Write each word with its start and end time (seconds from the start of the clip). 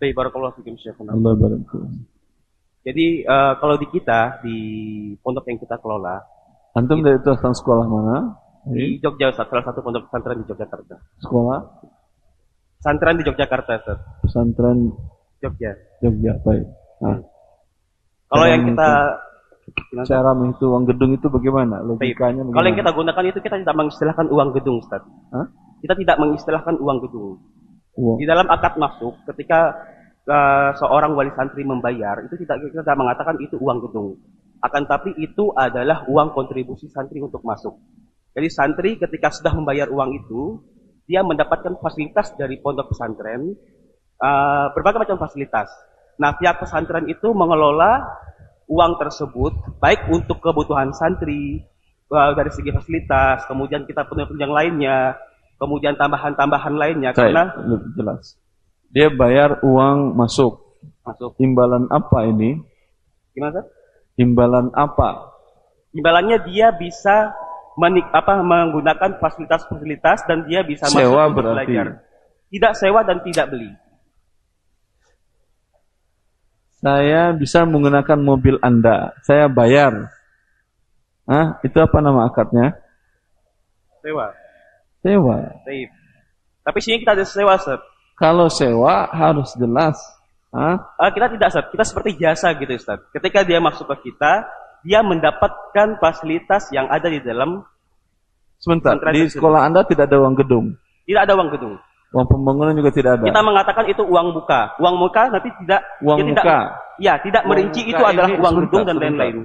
Baik, 0.00 0.16
barakallahu 0.16 0.56
fikum 0.56 0.74
Syekhuna. 0.80 1.12
Allah 1.12 1.36
barik. 1.36 1.68
Jadi 2.80 3.06
eh, 3.28 3.52
kalau 3.60 3.76
di 3.76 3.86
kita 3.92 4.40
di 4.40 4.56
pondok 5.20 5.44
yang 5.52 5.60
kita 5.60 5.76
kelola 5.76 6.24
Antum 6.72 7.04
dari 7.04 7.18
itu 7.18 7.30
sekolah 7.34 7.84
mana? 7.84 8.16
di 8.70 9.00
Jogja 9.00 9.32
Ustaz, 9.32 9.48
salah 9.48 9.64
satu 9.64 9.80
pondok 9.80 10.06
pesantren 10.06 10.44
di 10.44 10.46
Yogyakarta. 10.46 10.96
Sekolah 11.24 11.60
Pesantren 12.78 13.16
di 13.20 13.24
Yogyakarta 13.26 13.72
Ustaz. 13.76 13.98
pesantren 14.24 14.78
Jogja. 15.40 15.72
Jogja, 16.04 16.32
baik. 16.44 16.64
Nah, 17.00 17.18
Kalau 18.30 18.46
yang 18.46 18.62
kita 18.68 18.90
Gimana? 19.70 20.06
cara 20.06 20.30
menghitung 20.36 20.70
uang 20.76 20.84
gedung 20.86 21.10
itu 21.16 21.26
bagaimana? 21.32 21.82
Logikanya 21.82 22.46
Kalau 22.46 22.66
yang 22.68 22.78
kita 22.78 22.92
gunakan 22.92 23.24
itu 23.26 23.38
kita 23.42 23.56
tidak 23.64 23.76
mengistilahkan 23.76 24.26
uang 24.28 24.48
gedung 24.54 24.76
Ustaz. 24.78 25.02
Hah? 25.34 25.46
Kita 25.80 25.94
tidak 25.96 26.16
mengistilahkan 26.20 26.74
uang 26.78 26.98
gedung. 27.08 27.40
Uang. 28.00 28.16
Di 28.16 28.24
dalam 28.24 28.48
akad 28.48 28.80
masuk 28.80 29.20
ketika 29.28 29.76
eh, 30.24 30.70
seorang 30.80 31.12
wali 31.12 31.28
santri 31.36 31.68
membayar 31.68 32.24
itu 32.24 32.40
tidak 32.40 32.64
kita 32.72 32.80
tidak 32.80 32.96
mengatakan 32.96 33.36
itu 33.44 33.60
uang 33.60 33.84
gedung. 33.84 34.16
Akan 34.64 34.88
tapi 34.88 35.12
itu 35.20 35.52
adalah 35.52 36.08
uang 36.08 36.32
kontribusi 36.32 36.88
santri 36.88 37.20
untuk 37.20 37.44
masuk. 37.44 37.76
Jadi 38.32 38.48
santri 38.48 38.90
ketika 38.96 39.28
sudah 39.28 39.52
membayar 39.52 39.92
uang 39.92 40.16
itu 40.16 40.64
dia 41.04 41.20
mendapatkan 41.20 41.76
fasilitas 41.82 42.32
dari 42.40 42.56
pondok 42.62 42.96
pesantren 42.96 43.52
eh, 44.16 44.66
berbagai 44.72 45.04
macam 45.04 45.20
fasilitas. 45.20 45.68
Nah, 46.20 46.36
pihak 46.36 46.60
pesantren 46.60 47.08
itu 47.08 47.32
mengelola 47.32 48.04
uang 48.70 48.92
tersebut 49.00 49.82
baik 49.82 50.06
untuk 50.12 50.38
kebutuhan 50.38 50.94
santri 50.94 51.60
eh, 52.08 52.32
dari 52.36 52.50
segi 52.54 52.70
fasilitas, 52.70 53.44
kemudian 53.50 53.84
kita 53.84 54.06
penunjang 54.06 54.52
lainnya, 54.52 55.18
kemudian 55.60 55.94
tambahan-tambahan 56.00 56.74
lainnya 56.80 57.12
Baik, 57.12 57.20
karena 57.20 57.44
jelas. 57.92 58.40
Dia 58.90 59.12
bayar 59.12 59.60
uang 59.60 60.16
masuk. 60.16 60.80
masuk 61.04 61.36
Imbalan 61.36 61.86
apa 61.92 62.24
ini? 62.26 62.58
gimana? 63.36 63.62
Imbalan 64.18 64.72
apa? 64.74 65.36
Imbalannya 65.94 66.42
dia 66.48 66.74
bisa 66.74 67.30
menik 67.78 68.08
apa 68.10 68.42
menggunakan 68.42 69.22
fasilitas-fasilitas 69.22 70.26
dan 70.26 70.48
dia 70.50 70.66
bisa 70.66 70.90
Sewa 70.90 71.30
masuk 71.30 71.38
berarti. 71.38 71.70
belajar. 71.70 71.86
Tidak 72.50 72.72
sewa 72.74 73.00
dan 73.06 73.22
tidak 73.22 73.46
beli. 73.54 73.70
Saya 76.80 77.30
bisa 77.36 77.62
menggunakan 77.68 78.18
mobil 78.18 78.56
Anda. 78.64 79.14
Saya 79.22 79.46
bayar. 79.46 80.10
Hah? 81.30 81.60
Itu 81.62 81.78
apa 81.78 82.00
nama 82.02 82.26
akadnya? 82.26 82.74
Sewa. 84.02 84.34
Sewa. 85.00 85.36
Tapi 86.60 86.78
sini 86.84 87.00
kita 87.00 87.16
ada 87.16 87.24
sewa, 87.24 87.56
Sir. 87.56 87.80
Kalau 88.20 88.52
sewa 88.52 89.08
harus 89.08 89.56
jelas. 89.56 89.96
Hah? 90.52 90.76
Ah, 91.00 91.10
kita 91.10 91.32
tidak, 91.32 91.48
Sir. 91.48 91.64
Kita 91.72 91.84
seperti 91.88 92.20
jasa 92.20 92.52
gitu, 92.52 92.72
Ustaz. 92.76 93.00
Ketika 93.16 93.40
dia 93.42 93.58
masuk 93.64 93.88
ke 93.96 94.12
kita, 94.12 94.44
dia 94.84 95.00
mendapatkan 95.00 95.96
fasilitas 96.00 96.68
yang 96.72 96.88
ada 96.88 97.08
di 97.08 97.20
dalam 97.20 97.64
Sebentar, 98.60 98.92
di 99.16 99.24
sekolah 99.24 99.72
Anda 99.72 99.88
tidak 99.88 100.12
ada 100.12 100.20
uang 100.20 100.36
gedung. 100.36 100.76
tidak 101.08 101.24
ada 101.24 101.32
uang 101.32 101.48
gedung. 101.48 101.74
Uang 102.12 102.26
pembangunan 102.28 102.76
juga 102.76 102.92
tidak 102.92 103.10
ada. 103.16 103.24
Kita 103.24 103.40
mengatakan 103.40 103.84
itu 103.88 104.02
uang 104.04 104.36
muka. 104.36 104.76
Uang 104.76 105.00
muka 105.00 105.32
nanti 105.32 105.48
tidak 105.64 105.80
Uang 106.04 106.18
dia 106.20 106.26
tidak, 106.28 106.44
muka. 106.44 106.58
Ya, 107.00 107.14
tidak 107.24 107.42
Uang 107.48 107.50
merinci 107.56 107.80
muka 107.80 107.90
itu 107.96 108.02
adalah 108.04 108.30
uang 108.36 108.52
sebentar, 108.52 108.60
gedung 108.68 108.84
dan 108.84 108.96
lain-lain. 109.00 109.36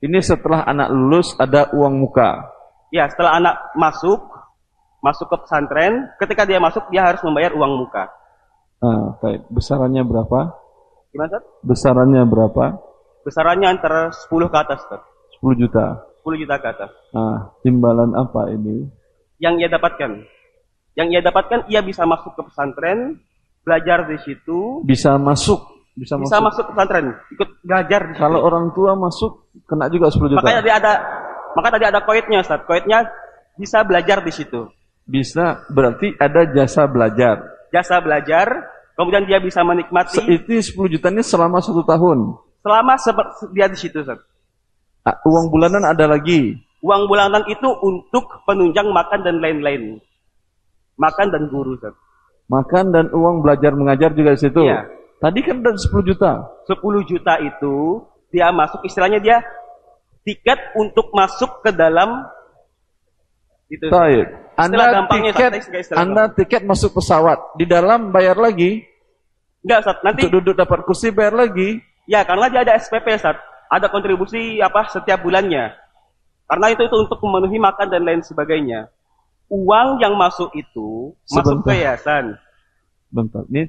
Ini 0.00 0.18
setelah 0.22 0.60
anak 0.70 0.88
lulus 0.94 1.34
ada 1.34 1.66
uang 1.74 1.94
muka. 1.98 2.30
Ya, 2.94 3.10
setelah 3.10 3.42
anak 3.42 3.54
masuk 3.74 4.22
masuk 5.00 5.26
ke 5.28 5.36
pesantren, 5.44 6.12
ketika 6.20 6.44
dia 6.44 6.60
masuk 6.60 6.84
dia 6.92 7.04
harus 7.04 7.20
membayar 7.24 7.52
uang 7.56 7.72
muka. 7.80 8.12
Ah, 8.80 9.16
baik. 9.20 9.48
Besarannya 9.52 10.04
berapa? 10.04 10.56
Gimana, 11.12 11.28
Ustaz? 11.36 11.44
Besarannya 11.64 12.22
berapa? 12.24 12.64
Besarannya 13.24 13.68
antara 13.68 14.08
10 14.08 14.48
ke 14.48 14.56
atas, 14.56 14.78
Ustaz. 14.88 15.02
10 15.40 15.56
juta. 15.60 15.84
10 16.24 16.40
juta 16.40 16.54
ke 16.56 16.66
atas. 16.68 16.90
Ah, 17.12 17.52
imbalan 17.64 18.16
apa 18.16 18.48
ini? 18.52 18.88
Yang 19.40 19.54
ia 19.64 19.68
dapatkan. 19.68 20.10
Yang 20.96 21.08
ia 21.12 21.20
dapatkan 21.24 21.60
ia 21.68 21.80
bisa 21.84 22.04
masuk 22.08 22.32
ke 22.36 22.42
pesantren, 22.48 23.20
belajar 23.64 24.08
di 24.08 24.16
situ, 24.24 24.80
Bisa 24.84 25.20
masuk, 25.20 25.60
bisa, 25.96 26.16
bisa 26.16 26.40
masuk. 26.40 26.44
masuk 26.48 26.64
pesantren, 26.72 27.06
ikut 27.32 27.48
belajar. 27.64 28.02
Kalau 28.16 28.40
orang 28.40 28.72
tua 28.72 28.96
masuk 28.96 29.52
kena 29.68 29.92
juga 29.92 30.08
10 30.08 30.32
juta. 30.32 30.40
Makanya 30.40 30.60
tadi 30.64 30.72
ada 30.72 30.92
maka 31.56 31.68
tadi 31.76 31.84
ada 31.84 32.00
koitnya, 32.04 32.40
Ustaz. 32.40 32.64
Koitnya 32.64 33.06
bisa 33.60 33.84
belajar 33.84 34.24
di 34.24 34.32
situ. 34.32 34.70
Bisa 35.06 35.64
berarti 35.68 36.14
ada 36.16 36.46
jasa 36.50 36.86
belajar. 36.86 37.40
Jasa 37.70 37.98
belajar, 38.02 38.46
kemudian 38.94 39.26
dia 39.26 39.38
bisa 39.38 39.62
menikmati 39.62 40.18
Se- 40.18 40.26
Itu 40.26 40.52
10 40.82 40.92
juta 40.98 41.08
ini 41.10 41.22
selama 41.22 41.62
satu 41.62 41.82
tahun. 41.86 42.36
selama 42.60 42.94
dia 43.56 43.66
di 43.70 43.78
situ, 43.78 44.04
Ustaz. 44.04 44.20
Ah, 45.00 45.16
Uang 45.24 45.48
bulanan 45.48 45.80
ada 45.86 46.04
lagi. 46.04 46.60
Uang 46.84 47.08
bulanan 47.08 47.40
itu 47.48 47.68
untuk 47.80 48.44
penunjang 48.44 48.88
makan 48.92 49.20
dan 49.24 49.40
lain-lain. 49.40 49.96
Makan 51.00 51.26
dan 51.32 51.48
guru, 51.48 51.76
Ustaz. 51.80 51.96
Makan 52.50 52.90
dan 52.92 53.06
uang 53.14 53.40
belajar 53.46 53.72
mengajar 53.72 54.10
juga 54.12 54.34
di 54.36 54.40
situ. 54.42 54.60
Iya. 54.66 54.84
Tadi 55.20 55.38
kan 55.44 55.62
ada 55.62 55.72
10 55.76 56.02
juta. 56.02 56.32
10 56.66 56.80
juta 57.06 57.34
itu 57.38 58.02
dia 58.28 58.50
masuk 58.50 58.82
istilahnya 58.84 59.20
dia 59.22 59.38
tiket 60.26 60.58
untuk 60.74 61.08
masuk 61.12 61.62
ke 61.62 61.70
dalam 61.72 62.24
itu. 63.70 63.86
Baik. 63.86 64.26
Anda 64.58 65.06
tiket. 65.06 65.50
Anda 65.94 66.22
tiket 66.34 66.62
masuk 66.66 66.98
pesawat. 66.98 67.56
Di 67.56 67.64
dalam 67.64 68.10
bayar 68.10 68.36
lagi. 68.36 68.82
Enggak, 69.62 69.78
Ustaz. 69.86 69.98
Nanti 70.02 70.26
Untuk 70.26 70.42
duduk 70.42 70.54
dapat 70.58 70.78
kursi 70.84 71.14
bayar 71.14 71.32
lagi. 71.36 71.78
ya 72.10 72.26
karena 72.26 72.50
dia 72.50 72.60
ada 72.66 72.74
SPP, 72.76 73.06
Ustaz. 73.16 73.38
Ada 73.70 73.86
kontribusi 73.86 74.58
apa 74.58 74.90
setiap 74.90 75.22
bulannya. 75.22 75.70
Karena 76.50 76.66
itu 76.74 76.82
itu 76.82 76.96
untuk 76.98 77.22
memenuhi 77.22 77.62
makan 77.62 77.86
dan 77.86 78.02
lain 78.02 78.22
sebagainya. 78.26 78.90
Uang 79.46 80.02
yang 80.02 80.18
masuk 80.18 80.50
itu 80.58 81.14
masuk 81.30 81.62
ke 81.62 81.70
Sebentar. 81.70 81.74
yayasan. 81.78 82.24
Bentar, 83.10 83.42
ini 83.50 83.66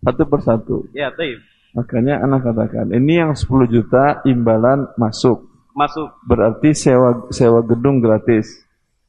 satu 0.00 0.24
persatu. 0.24 0.76
Ya, 0.96 1.12
taib. 1.12 1.40
Makanya 1.76 2.24
anak 2.24 2.48
katakan, 2.48 2.88
ini 2.96 3.20
yang 3.20 3.32
10 3.36 3.68
juta 3.68 4.24
imbalan 4.24 4.88
masuk. 4.96 5.44
Masuk 5.76 6.08
Berarti 6.24 6.72
sewa 6.72 7.28
sewa 7.28 7.60
gedung 7.60 8.00
gratis. 8.00 8.67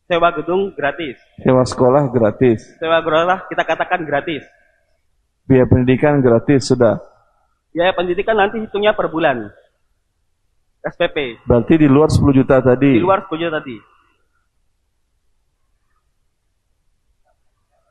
Sewa 0.09 0.34
gedung 0.34 0.74
gratis. 0.74 1.22
Sewa 1.38 1.62
sekolah 1.62 2.09
gratis. 2.09 2.66
Sewa 2.81 2.97
gerolah 3.06 3.46
kita 3.46 3.62
katakan 3.62 4.02
gratis. 4.09 4.42
Biaya 5.46 5.70
pendidikan 5.70 6.18
gratis 6.18 6.66
sudah. 6.66 6.97
Biaya 7.70 7.94
pendidikan 7.94 8.34
nanti 8.34 8.58
hitungnya 8.58 8.98
per 8.98 9.14
bulan. 9.14 9.53
SPP. 10.81 11.46
Berarti 11.46 11.74
di 11.78 11.86
luar 11.86 12.09
10 12.09 12.25
juta 12.34 12.58
tadi. 12.58 12.98
Di 12.98 13.03
luar 13.03 13.30
10 13.30 13.38
juta 13.38 13.62
tadi. 13.62 13.78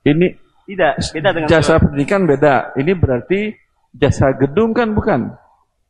Ini 0.09 0.29
Tidak, 0.69 0.95
beda 1.15 1.31
dengan 1.33 1.49
jasa 1.49 1.79
sewa. 1.79 1.83
pendidikan 1.87 2.27
beda. 2.27 2.75
Ini 2.75 2.93
berarti 2.99 3.41
jasa 3.95 4.35
gedung 4.35 4.75
kan 4.75 4.91
bukan? 4.91 5.33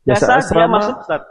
jasa, 0.04 0.28
dia 0.28 0.40
asrama. 0.44 0.76
masuk 0.76 0.96
Ustaz. 1.04 1.22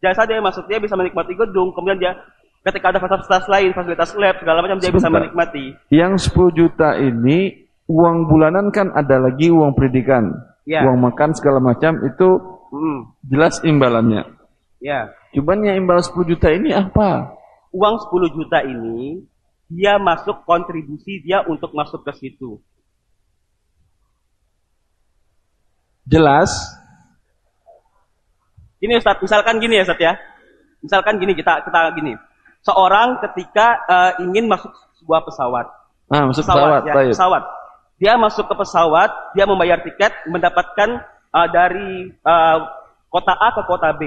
Jasa 0.00 0.22
dia 0.24 0.40
masuk, 0.40 0.64
dia 0.64 0.80
bisa 0.80 0.96
menikmati 0.96 1.36
gedung, 1.36 1.76
kemudian 1.76 2.00
dia 2.00 2.12
ketika 2.60 2.92
ada 2.92 2.98
fasilitas 2.98 3.46
lain, 3.46 3.70
fasilitas 3.72 4.10
lab 4.14 4.36
segala 4.36 4.58
macam 4.60 4.76
dia 4.76 4.90
bisa 4.90 5.06
Sebentar. 5.06 5.20
menikmati. 5.24 5.64
Yang 5.88 6.12
10 6.30 6.50
juta 6.52 6.88
ini 6.94 7.38
uang 7.86 8.28
bulanan 8.28 8.68
kan 8.70 8.92
ada 8.92 9.16
lagi 9.18 9.48
uang 9.48 9.72
pendidikan. 9.72 10.30
Ya. 10.64 10.84
Uang 10.84 11.00
makan 11.00 11.32
segala 11.32 11.58
macam 11.58 11.98
itu 12.02 12.28
Hmm, 12.70 13.10
jelas 13.26 13.58
imbalannya. 13.60 14.22
ya. 14.78 15.10
Cuman 15.30 15.62
yang 15.62 15.82
imbal 15.82 15.98
10 15.98 16.22
juta 16.24 16.50
ini 16.50 16.70
apa? 16.70 17.34
Uang 17.70 17.98
10 17.98 18.30
juta 18.30 18.62
ini 18.62 19.26
dia 19.66 19.98
masuk 19.98 20.42
kontribusi 20.42 21.22
dia 21.22 21.42
untuk 21.44 21.70
masuk 21.70 22.02
ke 22.02 22.12
situ. 22.14 22.58
Jelas. 26.04 26.50
Gini 28.80 28.96
Ustaz, 28.96 29.20
misalkan 29.20 29.60
gini 29.60 29.76
ya 29.76 29.84
Ustaz 29.84 30.00
ya. 30.00 30.12
Misalkan 30.80 31.20
gini 31.20 31.36
kita 31.36 31.60
kita 31.62 31.92
gini. 31.92 32.16
Seorang 32.60 33.20
ketika 33.24 33.66
eh, 33.84 34.12
ingin 34.22 34.44
masuk 34.46 34.68
sebuah 35.00 35.24
pesawat. 35.24 35.66
Nah, 36.10 36.28
masuk 36.28 36.44
pesawat, 36.44 36.82
ya, 36.84 36.94
baik. 36.94 37.12
pesawat. 37.16 37.42
Dia 37.96 38.12
masuk 38.16 38.44
ke 38.44 38.54
pesawat, 38.56 39.10
dia 39.32 39.44
membayar 39.44 39.78
tiket, 39.80 40.12
mendapatkan 40.28 40.88
eh, 41.32 41.48
dari 41.50 41.90
eh, 42.12 42.58
kota 43.08 43.32
A 43.32 43.48
ke 43.56 43.62
kota 43.64 43.90
B. 43.96 44.02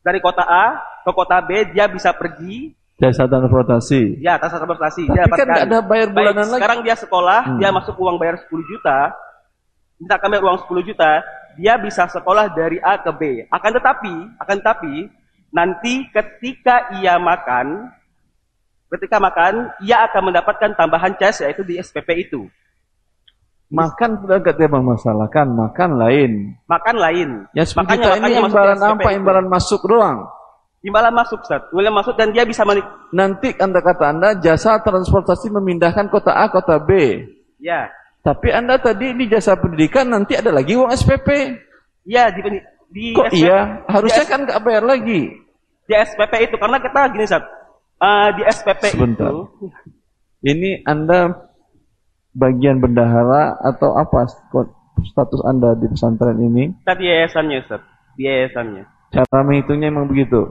Dari 0.00 0.18
kota 0.18 0.42
A 0.42 0.64
ke 1.02 1.10
kota 1.10 1.38
B 1.40 1.50
dia 1.70 1.84
bisa 1.86 2.12
pergi 2.12 2.72
Jasa 2.96 3.24
transportasi. 3.24 4.20
ya 4.20 4.36
atas 4.36 4.52
transportasi. 4.52 5.08
Tapi 5.08 5.16
dia 5.16 5.24
kan 5.24 5.28
dapatkan. 5.32 5.48
nggak 5.48 5.64
ada 5.64 5.78
bayar 5.80 6.08
Baik, 6.08 6.16
bulanan 6.20 6.46
lagi. 6.46 6.60
Sekarang 6.60 6.80
dia 6.84 6.96
sekolah, 6.96 7.40
Hmm. 7.48 7.56
dia 7.56 7.70
masuk 7.72 7.96
uang 7.96 8.16
bayar 8.16 8.36
10 8.38 8.60
juta. 8.62 8.98
Misalkan 9.96 10.28
bayar 10.28 10.44
uang 10.44 10.58
10 10.64 10.84
juta, 10.84 11.10
dia 11.56 11.74
bisa 11.76 12.04
sekolah 12.06 12.52
dari 12.52 12.76
A 12.78 13.00
ke 13.00 13.08
B. 13.10 13.22
Akan 13.48 13.72
tetapi, 13.72 14.14
akan 14.36 14.56
tetapi 14.60 14.94
nanti 15.50 16.06
ketika 16.10 16.90
ia 16.98 17.18
makan, 17.18 17.90
ketika 18.90 19.22
makan, 19.22 19.70
ia 19.82 20.06
akan 20.10 20.30
mendapatkan 20.30 20.70
tambahan 20.74 21.14
cash 21.18 21.46
yaitu 21.46 21.62
di 21.62 21.78
SPP 21.78 22.30
itu. 22.30 22.46
Makan 23.70 24.18
sudah 24.18 24.42
gak 24.42 24.58
dia 24.58 24.66
masalahkan, 24.66 25.46
makan 25.46 25.90
lain. 25.94 26.58
Makan 26.66 26.96
lain. 26.98 27.28
Ya 27.54 27.62
10 27.62 27.86
Makanya- 27.86 28.02
juta 28.02 28.18
ini 28.18 28.32
imbalan 28.42 28.78
apa? 28.82 29.08
Imbalan 29.14 29.46
masuk 29.46 29.86
doang. 29.86 30.26
Imbalan 30.82 31.12
masuk, 31.14 31.38
Ustaz. 31.44 31.70
Imbalan 31.70 31.94
masuk 31.94 32.14
dan 32.18 32.34
dia 32.34 32.42
bisa 32.42 32.66
menik... 32.66 32.82
Nanti 33.14 33.54
anda 33.62 33.78
kata 33.78 34.10
anda 34.10 34.28
jasa 34.42 34.82
transportasi 34.82 35.54
memindahkan 35.54 36.10
kota 36.10 36.34
A 36.34 36.50
kota 36.50 36.82
B. 36.82 37.22
Ya. 37.62 37.92
Tapi 38.26 38.48
anda 38.50 38.80
tadi 38.80 39.14
ini 39.14 39.30
jasa 39.30 39.54
pendidikan 39.54 40.08
nanti 40.10 40.34
ada 40.34 40.50
lagi 40.50 40.74
uang 40.74 40.90
SPP. 40.90 41.28
Ya, 42.08 42.32
di, 42.32 42.42
di 42.90 43.14
Kok 43.14 43.30
SPP 43.30 43.38
iya? 43.46 43.58
Harusnya 43.86 44.24
di, 44.26 44.30
kan 44.30 44.40
nggak 44.44 44.60
bayar 44.66 44.84
lagi. 44.84 45.20
di 45.86 45.94
SPP 45.94 46.32
itu 46.50 46.56
karena 46.58 46.78
kita 46.82 47.00
gini, 47.14 47.24
Ustaz. 47.26 47.44
Eh, 48.00 48.28
di 48.34 48.42
SPP 48.46 48.82
Sebentar. 48.94 49.30
itu 49.30 49.66
Ini 50.40 50.70
anda 50.88 51.50
bagian 52.32 52.80
bendahara 52.80 53.58
atau 53.60 53.92
apa 53.94 54.24
status 55.04 55.40
anda 55.44 55.76
di 55.76 55.86
pesantren 55.90 56.38
ini? 56.40 56.72
kita 56.82 56.94
di 56.98 57.06
yayasannya, 57.06 57.56
Ustaz. 57.62 57.82
Di 58.18 58.26
yayasannya. 58.26 58.84
Cara 59.10 59.38
menghitungnya 59.42 59.90
emang 59.90 60.06
begitu. 60.06 60.48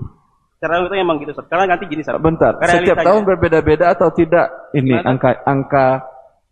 Cara 0.59 0.83
itu 0.83 0.95
emang 0.95 1.23
gitu, 1.23 1.31
Ustaz. 1.31 1.47
Karena 1.47 1.75
nanti 1.75 1.87
gini, 1.87 2.03
Ustaz. 2.03 2.19
Bentar, 2.19 2.59
setiap 2.59 2.99
Realitanya. 2.99 3.07
tahun 3.07 3.21
berbeda-beda 3.27 3.85
atau 3.95 4.07
tidak? 4.11 4.45
Ini 4.75 5.01
angka 5.03 5.39
angka 5.47 5.87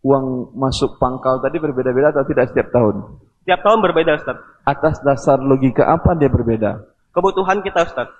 uang 0.01 0.55
masuk 0.55 0.95
pangkal 0.97 1.43
tadi 1.43 1.59
berbeda-beda 1.59 2.15
atau 2.15 2.23
tidak 2.23 2.49
setiap 2.49 2.71
tahun? 2.71 3.03
Tiap 3.43 3.59
tahun 3.61 3.79
berbeda, 3.83 4.11
Ustaz. 4.17 4.37
Atas 4.67 4.99
dasar 4.99 5.39
logika 5.39 5.87
apa 5.87 6.11
dia 6.19 6.27
berbeda? 6.27 6.83
Kebutuhan 7.15 7.63
kita, 7.63 7.87
Ustaz. 7.87 8.11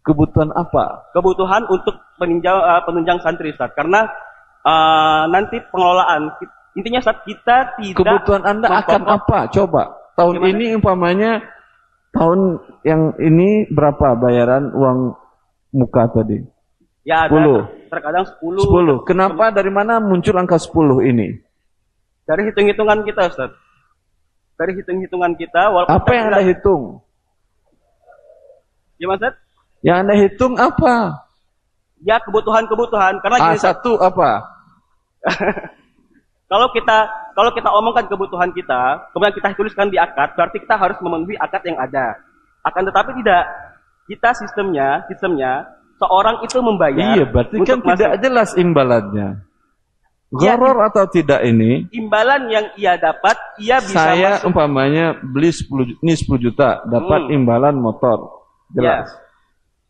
Kebutuhan 0.00 0.48
apa? 0.56 1.12
Kebutuhan 1.12 1.68
untuk 1.68 1.92
peninjau, 2.16 2.56
eh, 2.56 2.80
penunjang 2.88 3.20
santri, 3.20 3.52
Ustaz. 3.52 3.76
Karena 3.76 4.08
eh, 4.64 5.24
nanti 5.28 5.60
pengelolaan, 5.68 6.32
intinya, 6.72 7.04
Ustaz, 7.04 7.20
kita 7.28 7.76
tidak... 7.76 8.00
Kebutuhan 8.00 8.48
Anda 8.48 8.80
akan 8.80 9.02
apa? 9.04 9.52
Coba. 9.52 9.92
Tahun 10.16 10.40
Gimana? 10.40 10.48
ini 10.56 10.66
umpamanya 10.72 11.44
tahun 12.16 12.40
yang 12.80 13.12
ini 13.20 13.68
berapa 13.68 14.16
bayaran 14.16 14.72
uang 14.72 15.12
muka 15.76 16.08
tadi? 16.08 16.40
Ya, 17.04 17.28
ada. 17.28 17.68
10. 17.68 17.92
Terkadang 17.92 18.24
10. 18.40 19.04
10. 19.04 19.04
Kenapa 19.04 19.52
dari 19.52 19.68
mana 19.68 20.00
muncul 20.00 20.32
angka 20.40 20.56
10 20.56 21.04
ini? 21.12 21.28
Dari 22.24 22.48
hitung-hitungan 22.48 23.04
kita, 23.04 23.28
Ustaz. 23.28 23.52
Dari 24.56 24.72
hitung-hitungan 24.72 25.36
kita, 25.36 25.68
walaupun 25.68 25.92
Apa 25.92 26.10
yang 26.16 26.26
tidak- 26.32 26.40
Anda 26.40 26.48
hitung? 26.48 26.82
Gimana, 28.96 29.16
Ustaz? 29.20 29.34
Yang 29.84 29.96
Anda 30.00 30.14
hitung 30.16 30.54
apa? 30.56 30.94
Ya, 32.00 32.16
kebutuhan-kebutuhan. 32.24 33.20
Karena 33.20 33.36
gini, 33.36 33.56
Ustaz, 33.60 33.76
A1 33.76 33.86
apa? 34.00 34.30
kalau 36.50 36.68
kita 36.72 36.98
kalau 37.36 37.50
kita 37.52 37.68
omongkan 37.68 38.08
kebutuhan 38.08 38.50
kita, 38.56 39.12
kemudian 39.12 39.34
kita 39.36 39.52
tuliskan 39.52 39.92
di 39.92 40.00
akad, 40.00 40.32
berarti 40.32 40.56
kita 40.64 40.76
harus 40.80 40.96
memenuhi 41.04 41.36
akad 41.36 41.60
yang 41.68 41.76
ada. 41.76 42.16
Akan 42.64 42.88
tetapi 42.88 43.12
tidak. 43.20 43.44
Kita 44.06 44.30
sistemnya, 44.38 45.02
sistemnya 45.10 45.66
seorang 45.98 46.38
itu 46.46 46.62
membayar 46.62 47.18
Iya, 47.18 47.24
berarti 47.26 47.58
kan 47.66 47.82
tidak 47.82 48.10
masuk. 48.14 48.22
jelas 48.22 48.50
imbalannya. 48.54 49.28
Ya, 50.42 50.54
Goror 50.54 50.78
atau 50.82 51.04
tidak 51.06 51.40
ini? 51.42 51.86
imbalan 51.90 52.48
yang 52.48 52.66
ia 52.74 52.96
dapat, 52.96 53.36
ia 53.56 53.78
bisa 53.78 53.96
Saya 53.96 54.30
masuk. 54.36 54.50
umpamanya 54.50 55.14
beli 55.18 55.50
10 55.50 55.84
ju- 55.86 55.98
ini 56.00 56.12
10 56.12 56.38
juta, 56.40 56.82
dapat 56.84 57.30
Hmm. 57.30 57.36
imbalan 57.36 57.76
motor. 57.76 58.42
Jelas. 58.70 59.06
Ya. 59.06 59.24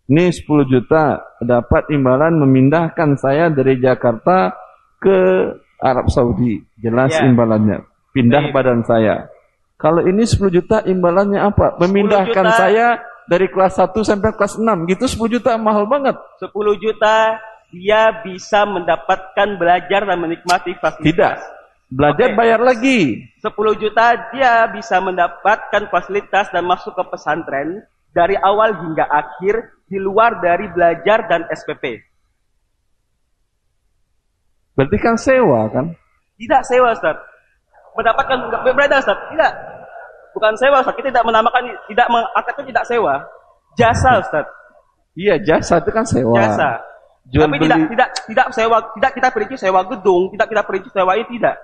Ini 0.07 0.31
10 0.31 0.63
juta, 0.65 1.19
dapat 1.41 1.91
imbalan 1.91 2.39
memindahkan 2.39 3.17
saya 3.17 3.51
dari 3.51 3.77
Jakarta 3.77 4.55
ke 4.97 5.19
Arab 5.77 6.07
Saudi. 6.09 6.63
Jelas 6.77 7.11
Ya. 7.13 7.27
imbalannya. 7.27 7.83
Pindah 8.13 8.49
Baik. 8.49 8.55
badan 8.55 8.81
saya. 8.83 9.29
Kalau 9.77 10.01
ini 10.01 10.25
10 10.25 10.49
juta 10.49 10.81
imbalannya 10.81 11.37
apa? 11.43 11.77
Memindahkan 11.77 12.47
juta. 12.49 12.57
saya 12.57 12.87
dari 13.27 13.51
kelas 13.51 13.77
1 13.77 14.01
sampai 14.01 14.33
kelas 14.33 14.57
6. 14.57 14.87
Gitu 14.87 15.05
10 15.05 15.29
juta 15.29 15.59
mahal 15.59 15.85
banget. 15.85 16.17
10 16.39 16.79
juta 16.79 17.37
dia 17.71 18.23
bisa 18.23 18.63
mendapatkan 18.65 19.49
belajar 19.59 20.07
dan 20.07 20.19
menikmati 20.19 20.75
fasilitas. 20.79 21.13
Tidak. 21.13 21.37
Belajar 21.87 22.35
Oke. 22.35 22.39
bayar 22.39 22.61
lagi. 22.63 23.23
10 23.39 23.47
juta 23.79 24.07
dia 24.35 24.67
bisa 24.75 24.99
mendapatkan 24.99 25.87
fasilitas 25.87 26.51
dan 26.51 26.67
masuk 26.67 26.95
ke 26.99 27.05
pesantren 27.07 27.87
dari 28.11 28.35
awal 28.35 28.75
hingga 28.75 29.07
akhir 29.07 29.87
di 29.87 30.03
luar 30.03 30.43
dari 30.43 30.67
belajar 30.73 31.31
dan 31.31 31.47
SPP. 31.47 32.03
Berarti 34.77 34.97
kan 34.99 35.15
sewa 35.17 35.71
kan? 35.71 35.95
Tidak 36.37 36.63
sewa, 36.69 36.93
Ustaz. 36.93 37.17
Mendapatkan 37.97 38.39
enggak 38.51 38.63
berbeda, 38.67 38.95
Ustaz. 39.01 39.19
Tidak. 39.33 39.53
Bukan 40.37 40.53
sewa, 40.59 40.85
Ustaz. 40.85 40.95
Kita 41.01 41.09
tidak 41.09 41.25
menamakan 41.25 41.63
tidak 41.89 42.07
meng- 42.13 42.33
akadnya 42.37 42.65
tidak 42.77 42.85
sewa. 42.85 43.15
Jasa, 43.79 44.21
Ustaz. 44.21 44.47
Iya 45.17 45.41
jasa 45.41 45.81
itu 45.81 45.91
kan 45.97 46.05
sewa. 46.05 46.37
Jasa. 46.37 46.77
Jual 47.27 47.51
Tapi 47.51 47.59
beli. 47.59 47.67
tidak 47.67 47.79
tidak 47.91 48.09
tidak 48.31 48.47
sewa, 48.55 48.79
tidak 48.95 49.13
kita 49.19 49.29
perinci 49.35 49.57
sewa 49.59 49.81
gedung, 49.83 50.23
tidak 50.31 50.47
kita 50.47 50.63
perinci 50.63 50.89
sewa 50.95 51.13
ini 51.19 51.27
tidak. 51.39 51.57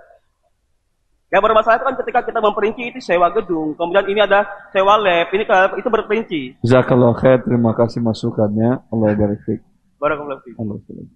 Yang 1.32 1.42
bermasalah 1.48 1.76
itu 1.80 1.86
kan 1.88 1.96
ketika 2.04 2.20
kita 2.28 2.38
memperinci 2.44 2.82
itu 2.92 3.00
sewa 3.00 3.32
gedung, 3.32 3.72
kemudian 3.78 4.04
ini 4.04 4.20
ada 4.20 4.44
sewa 4.68 5.00
lab, 5.00 5.32
ini 5.32 5.48
itu 5.80 5.88
berperinci. 5.88 6.40
Jazakallah 6.60 7.16
khair, 7.16 7.40
terima 7.40 7.72
kasih 7.72 8.04
masukannya. 8.04 8.84
Allah 8.92 9.16
barik 9.16 9.40
fiik. 9.48 9.64
Barakallahu 9.96 10.44
fiik. 10.44 10.60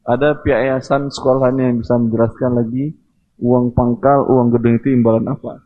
Ada 0.08 0.40
pihak 0.40 0.60
yayasan 0.62 1.12
sekolahannya 1.12 1.68
yang 1.68 1.78
bisa 1.84 2.00
menjelaskan 2.00 2.50
lagi 2.54 2.96
uang 3.42 3.76
pangkal, 3.76 4.24
uang 4.30 4.56
gedung 4.56 4.80
itu 4.80 4.88
imbalan 4.94 5.26
apa? 5.28 5.60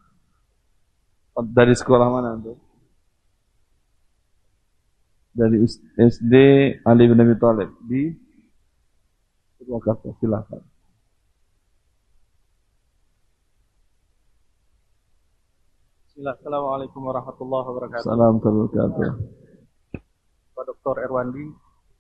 Dari 1.39 1.77
sekolah 1.77 2.09
mana 2.11 2.35
tuh? 2.43 2.59
Dari 5.31 5.63
SD 5.95 6.35
Ali 6.83 7.07
bin 7.07 7.23
Abi 7.23 7.39
Thalib 7.39 7.71
di 7.87 8.11
Purwakarta. 9.61 10.09
Silakan. 10.17 10.63
Assalamualaikum 16.21 17.01
warahmatullahi 17.05 17.65
wabarakatuh. 17.69 18.09
Warahmatullahi 18.09 18.69
wabarakatuh. 18.73 19.13
Pak 20.57 20.65
Dr. 20.69 20.97
Erwandi, 21.05 21.45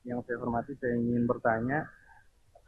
yang 0.04 0.20
saya 0.24 0.36
hormati, 0.40 0.72
saya 0.80 0.96
ingin 0.96 1.24
bertanya. 1.24 1.84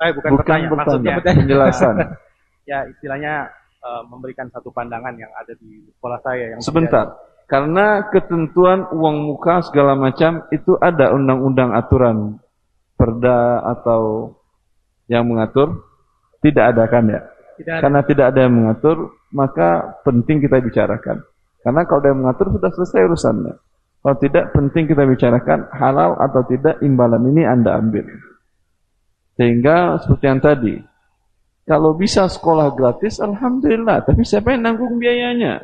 Eh, 0.01 0.13
bukan, 0.17 0.33
Bukan 0.33 0.41
bertanya, 0.41 0.69
maksudnya 0.73 1.17
bertanya, 1.21 1.41
penjelasan. 1.45 1.95
ya 2.71 2.85
istilahnya 2.89 3.49
eh, 3.81 4.03
memberikan 4.09 4.49
satu 4.53 4.73
pandangan 4.73 5.13
yang 5.17 5.33
ada 5.37 5.53
di 5.57 5.89
sekolah 5.97 6.19
saya 6.25 6.57
yang 6.57 6.61
Sebentar. 6.61 7.17
Karena 7.49 8.09
ketentuan 8.09 8.89
uang 8.93 9.17
muka 9.29 9.61
segala 9.61 9.93
macam 9.93 10.49
itu 10.53 10.73
ada 10.81 11.13
undang-undang 11.13 11.77
aturan 11.77 12.41
perda 12.97 13.61
atau 13.77 14.33
yang 15.11 15.27
mengatur 15.27 15.83
tidak 16.43 16.75
ada 16.75 16.85
kan 16.91 17.05
ya? 17.07 17.21
Tidak 17.57 17.73
ada. 17.79 17.83
Karena 17.87 18.01
tidak 18.03 18.27
ada 18.35 18.41
yang 18.43 18.55
mengatur, 18.59 18.97
maka 19.31 19.99
penting 20.03 20.43
kita 20.43 20.59
bicarakan. 20.59 21.23
Karena 21.63 21.81
kalau 21.87 22.01
ada 22.03 22.09
yang 22.11 22.21
mengatur 22.27 22.47
sudah 22.51 22.71
selesai 22.75 23.01
urusannya. 23.07 23.55
Kalau 24.03 24.17
tidak 24.19 24.51
penting 24.51 24.91
kita 24.91 25.07
bicarakan 25.07 25.71
halal 25.71 26.19
atau 26.19 26.43
tidak 26.51 26.83
imbalan 26.83 27.23
ini 27.31 27.47
Anda 27.47 27.79
ambil. 27.79 28.03
Sehingga 29.39 30.03
seperti 30.03 30.25
yang 30.27 30.43
tadi, 30.43 30.75
kalau 31.63 31.95
bisa 31.95 32.27
sekolah 32.27 32.75
gratis, 32.75 33.23
alhamdulillah. 33.23 34.03
Tapi 34.03 34.27
siapa 34.27 34.59
yang 34.59 34.67
nanggung 34.67 34.99
biayanya? 34.99 35.63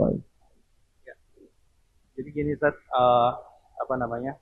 Baik. 0.00 0.24
Jadi 2.16 2.28
gini, 2.32 2.56
Ustaz, 2.56 2.72
eh, 2.72 3.30
apa 3.84 3.94
namanya? 4.00 4.32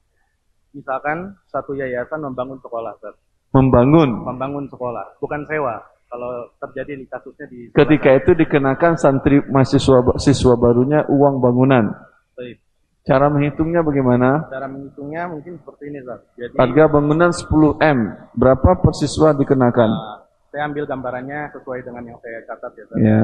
Misalkan 0.77 1.33
satu 1.49 1.73
yayasan 1.73 2.21
membangun 2.21 2.61
sekolah, 2.61 2.93
Ustaz. 3.01 3.17
Membangun. 3.57 4.29
Membangun 4.29 4.69
sekolah, 4.69 5.17
bukan 5.17 5.41
sewa. 5.49 5.81
Kalau 6.07 6.53
terjadi 6.63 7.03
di 7.03 7.07
kasusnya 7.09 7.49
di 7.51 7.67
sekolah 7.67 7.81
Ketika 7.83 8.11
itu 8.15 8.31
dikenakan 8.37 8.93
santri 9.01 9.41
mahasiswa 9.49 10.05
siswa 10.21 10.55
barunya 10.55 11.03
uang 11.09 11.41
bangunan. 11.41 11.89
Baik. 12.37 12.61
Cara 13.09 13.27
menghitungnya 13.33 13.81
bagaimana? 13.81 14.51
Cara 14.53 14.69
menghitungnya 14.69 15.33
mungkin 15.33 15.57
seperti 15.59 15.83
ini, 15.89 15.99
Ustaz. 16.05 16.21
Jadi 16.37 16.55
Harga 16.61 16.85
bangunan 16.93 17.31
10 17.33 17.79
M. 17.81 17.99
Berapa 18.37 18.71
per 18.83 18.93
siswa 18.93 19.33
dikenakan? 19.33 19.91
eh, 19.91 20.19
saya 20.53 20.63
ambil 20.69 20.85
gambarannya 20.85 21.55
sesuai 21.57 21.81
dengan 21.87 22.03
yang 22.13 22.19
saya 22.21 22.39
catat 22.45 22.73
ya, 22.77 22.83
Ustaz. 22.85 22.99
Ya. 23.01 23.21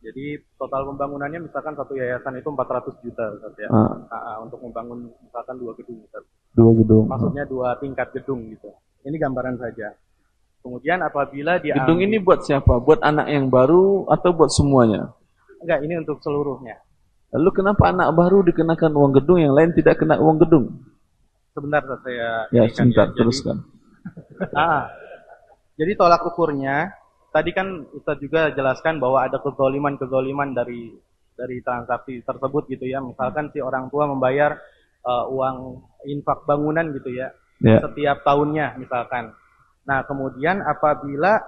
Jadi 0.00 0.24
total 0.56 0.88
pembangunannya 0.88 1.44
misalkan 1.44 1.76
satu 1.76 1.92
yayasan 1.92 2.40
itu 2.40 2.48
400 2.48 3.04
juta 3.04 3.24
Ustaz 3.36 3.52
ya. 3.60 3.68
Ah, 3.68 3.92
Ah, 4.08 4.16
ah, 4.16 4.36
untuk 4.40 4.56
membangun 4.58 5.12
misalkan 5.20 5.60
dua 5.60 5.76
gedung 5.76 6.00
Ustaz. 6.02 6.24
dua 6.50 6.72
gedung. 6.72 7.04
Maksudnya 7.04 7.44
dua 7.44 7.76
tingkat 7.76 8.08
gedung 8.10 8.48
gitu. 8.48 8.72
Ini 9.04 9.16
gambaran 9.16 9.60
saja. 9.60 9.92
Kemudian 10.60 11.00
apabila 11.00 11.56
dia 11.56 11.72
Gedung 11.72 12.00
ini 12.00 12.16
buat 12.16 12.44
siapa? 12.44 12.80
Buat 12.80 13.00
anak 13.00 13.28
yang 13.28 13.48
baru 13.48 14.08
atau 14.08 14.32
buat 14.32 14.48
semuanya? 14.50 15.12
enggak 15.60 15.84
ini 15.84 16.00
untuk 16.00 16.20
seluruhnya. 16.20 16.80
Lalu 17.30 17.50
kenapa 17.54 17.92
anak 17.92 18.08
baru 18.10 18.40
dikenakan 18.42 18.92
uang 18.92 19.12
gedung, 19.14 19.38
yang 19.38 19.52
lain 19.52 19.70
tidak 19.70 19.96
kena 19.96 20.16
uang 20.16 20.40
gedung? 20.40 20.80
Sebentar 21.52 21.84
saya 22.00 22.48
Ya, 22.48 22.64
inikan 22.64 22.88
sebentar, 22.88 23.06
Jadi- 23.06 23.16
teruskan. 23.20 23.56
Ah, 24.56 24.88
jadi 25.76 25.92
tolak 25.94 26.24
ukurnya 26.24 26.96
tadi 27.30 27.50
kan 27.54 27.86
Ustadz 27.94 28.22
juga 28.22 28.50
jelaskan 28.52 28.98
bahwa 28.98 29.22
ada 29.24 29.38
kezoliman-kezoliman 29.42 30.54
dari 30.54 30.92
dari 31.34 31.62
transaksi 31.64 32.20
tersebut 32.20 32.68
gitu 32.68 32.84
ya. 32.84 33.00
Misalkan 33.00 33.48
si 33.54 33.58
orang 33.64 33.88
tua 33.88 34.04
membayar 34.04 34.58
uh, 35.02 35.24
uang 35.32 35.80
infak 36.06 36.44
bangunan 36.44 36.90
gitu 36.94 37.10
ya, 37.14 37.32
Ya. 37.60 37.76
setiap 37.84 38.24
tahunnya 38.24 38.80
misalkan. 38.80 39.36
Nah 39.84 40.00
kemudian 40.08 40.64
apabila 40.64 41.40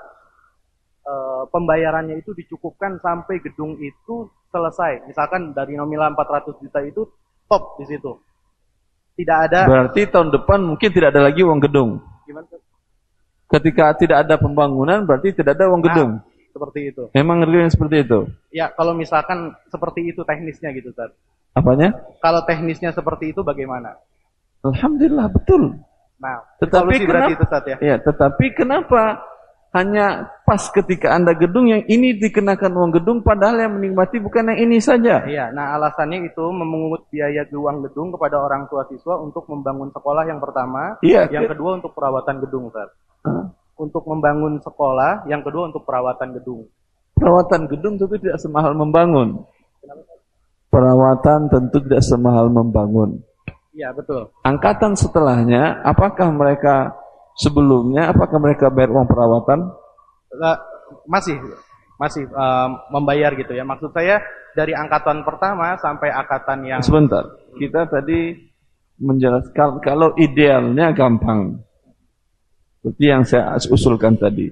uh, 1.08 1.48
pembayarannya 1.48 2.20
itu 2.20 2.36
dicukupkan 2.36 3.00
sampai 3.00 3.40
gedung 3.40 3.80
itu 3.80 4.28
selesai, 4.52 5.08
misalkan 5.08 5.56
dari 5.56 5.72
nominal 5.72 6.12
400 6.12 6.60
juta 6.60 6.84
itu 6.84 7.08
top 7.48 7.80
di 7.80 7.84
situ, 7.88 8.12
tidak 9.16 9.38
ada 9.48 9.60
Berarti 9.64 10.04
tahun 10.04 10.28
depan 10.36 10.60
mungkin 10.60 10.88
tidak 10.92 11.16
ada 11.16 11.32
lagi 11.32 11.40
uang 11.40 11.60
gedung. 11.64 12.00
gimana? 12.28 12.44
Ketika 13.52 13.92
tidak 14.00 14.24
ada 14.24 14.40
pembangunan 14.40 15.04
berarti 15.04 15.36
tidak 15.36 15.60
ada 15.60 15.68
uang 15.68 15.84
gedung. 15.84 16.10
Nah, 16.24 16.24
seperti 16.52 16.80
itu. 16.88 17.02
Memang 17.12 17.44
real 17.44 17.68
seperti 17.68 17.96
itu. 18.00 18.24
Ya 18.48 18.72
kalau 18.72 18.96
misalkan 18.96 19.52
seperti 19.68 20.08
itu 20.08 20.24
teknisnya 20.24 20.72
gitu 20.72 20.88
Ustadz. 20.88 21.12
Apanya? 21.52 21.92
Kalau 22.24 22.40
teknisnya 22.48 22.96
seperti 22.96 23.36
itu 23.36 23.44
bagaimana? 23.44 23.92
Alhamdulillah 24.64 25.28
betul. 25.28 25.76
Nah, 26.16 26.38
Tetapi 26.62 27.02
kenapa- 27.04 27.34
itu 27.34 27.42
Ustadz 27.44 27.68
ya. 27.68 27.76
Ya, 27.82 27.96
tetapi 28.00 28.46
kenapa 28.56 29.20
hanya 29.72 30.28
pas 30.44 30.60
ketika 30.68 31.16
Anda 31.16 31.32
gedung 31.32 31.64
yang 31.64 31.80
ini 31.88 32.12
dikenakan 32.20 32.76
uang 32.76 32.92
gedung 33.00 33.24
padahal 33.24 33.56
yang 33.56 33.72
menikmati 33.80 34.20
bukan 34.20 34.52
yang 34.52 34.68
ini 34.68 34.76
saja. 34.84 35.24
Iya, 35.24 35.48
nah 35.48 35.72
alasannya 35.80 36.28
itu 36.28 36.44
memungut 36.52 37.08
biaya 37.08 37.48
uang 37.48 37.88
gedung 37.88 38.12
kepada 38.12 38.36
orang 38.36 38.68
tua 38.68 38.84
siswa 38.92 39.16
untuk 39.16 39.48
membangun 39.48 39.88
sekolah 39.88 40.28
yang 40.28 40.44
pertama, 40.44 41.00
Iya. 41.00 41.24
yang 41.32 41.48
kedua 41.48 41.80
untuk 41.80 41.96
perawatan 41.96 42.44
gedung, 42.44 42.68
Ustaz. 42.68 42.92
Hah? 43.24 43.48
Untuk 43.80 44.04
membangun 44.04 44.60
sekolah, 44.60 45.24
yang 45.32 45.40
kedua 45.40 45.72
untuk 45.72 45.88
perawatan 45.88 46.36
gedung. 46.36 46.68
Perawatan 47.16 47.64
gedung 47.72 47.96
tentu 47.96 48.20
tidak 48.20 48.36
semahal 48.44 48.76
membangun. 48.76 49.40
Perawatan 50.68 51.48
tentu 51.48 51.80
tidak 51.80 52.04
semahal 52.04 52.52
membangun. 52.52 53.24
Iya, 53.72 53.96
betul. 53.96 54.28
Angkatan 54.44 54.92
setelahnya, 55.00 55.80
apakah 55.80 56.28
mereka 56.28 56.92
sebelumnya, 57.36 58.12
apakah 58.12 58.38
mereka 58.38 58.68
bayar 58.68 58.92
uang 58.92 59.08
perawatan? 59.08 59.72
Masih 61.08 61.36
masih 62.00 62.26
eh, 62.26 62.68
membayar 62.90 63.30
gitu 63.38 63.54
ya. 63.54 63.62
Maksud 63.62 63.94
saya 63.94 64.18
dari 64.52 64.74
angkatan 64.74 65.22
pertama 65.22 65.78
sampai 65.78 66.10
angkatan 66.10 66.58
yang 66.66 66.80
Sebentar, 66.82 67.24
kita 67.56 67.86
tadi 67.86 68.36
menjelaskan 68.98 69.80
kalau 69.80 70.12
idealnya 70.18 70.90
gampang. 70.92 71.62
Seperti 72.82 73.04
yang 73.06 73.22
saya 73.22 73.54
usulkan 73.70 74.18
tadi. 74.18 74.50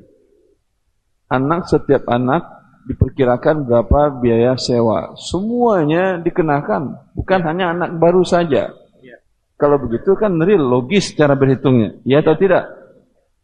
Anak 1.31 1.67
setiap 1.67 2.07
anak 2.07 2.47
diperkirakan 2.87 3.67
berapa 3.67 4.23
biaya 4.23 4.55
sewa. 4.55 5.19
Semuanya 5.19 6.19
dikenakan, 6.23 7.15
bukan 7.15 7.41
hanya 7.43 7.75
anak 7.75 7.91
baru 7.99 8.23
saja. 8.23 8.71
Kalau 9.61 9.77
begitu 9.77 10.17
kan 10.17 10.41
real, 10.41 10.65
logis 10.65 11.13
cara 11.13 11.37
berhitungnya. 11.37 12.01
Ya 12.09 12.25
atau 12.25 12.33
tidak? 12.33 12.81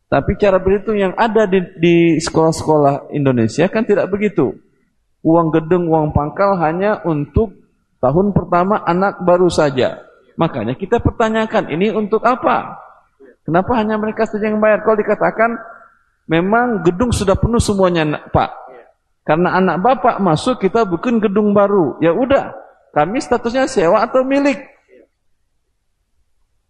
Tapi 0.07 0.39
cara 0.41 0.57
berhitung 0.57 0.97
yang 0.97 1.13
ada 1.19 1.45
di, 1.51 2.17
sekolah-sekolah 2.23 3.13
Indonesia 3.13 3.69
kan 3.69 3.85
tidak 3.85 4.09
begitu. 4.09 4.57
Uang 5.21 5.53
gedung, 5.53 5.93
uang 5.93 6.17
pangkal 6.17 6.57
hanya 6.63 7.05
untuk 7.05 7.53
tahun 7.99 8.33
pertama 8.33 8.81
anak 8.87 9.21
baru 9.27 9.51
saja. 9.51 10.07
Makanya 10.39 10.79
kita 10.79 11.03
pertanyakan, 11.03 11.69
ini 11.75 11.91
untuk 11.91 12.23
apa? 12.23 12.79
Kenapa 13.43 13.77
hanya 13.83 13.99
mereka 13.99 14.25
saja 14.31 14.47
yang 14.47 14.63
bayar? 14.63 14.87
Kalau 14.87 14.97
dikatakan, 14.97 15.51
memang 16.31 16.87
gedung 16.87 17.11
sudah 17.11 17.35
penuh 17.35 17.61
semuanya, 17.61 18.25
Pak. 18.31 18.51
Karena 19.27 19.59
anak 19.59 19.83
bapak 19.83 20.23
masuk, 20.23 20.63
kita 20.63 20.87
bikin 20.87 21.19
gedung 21.19 21.51
baru. 21.51 21.99
Ya 21.99 22.15
udah, 22.15 22.55
kami 22.95 23.19
statusnya 23.19 23.67
sewa 23.67 24.07
atau 24.07 24.23
milik. 24.23 24.76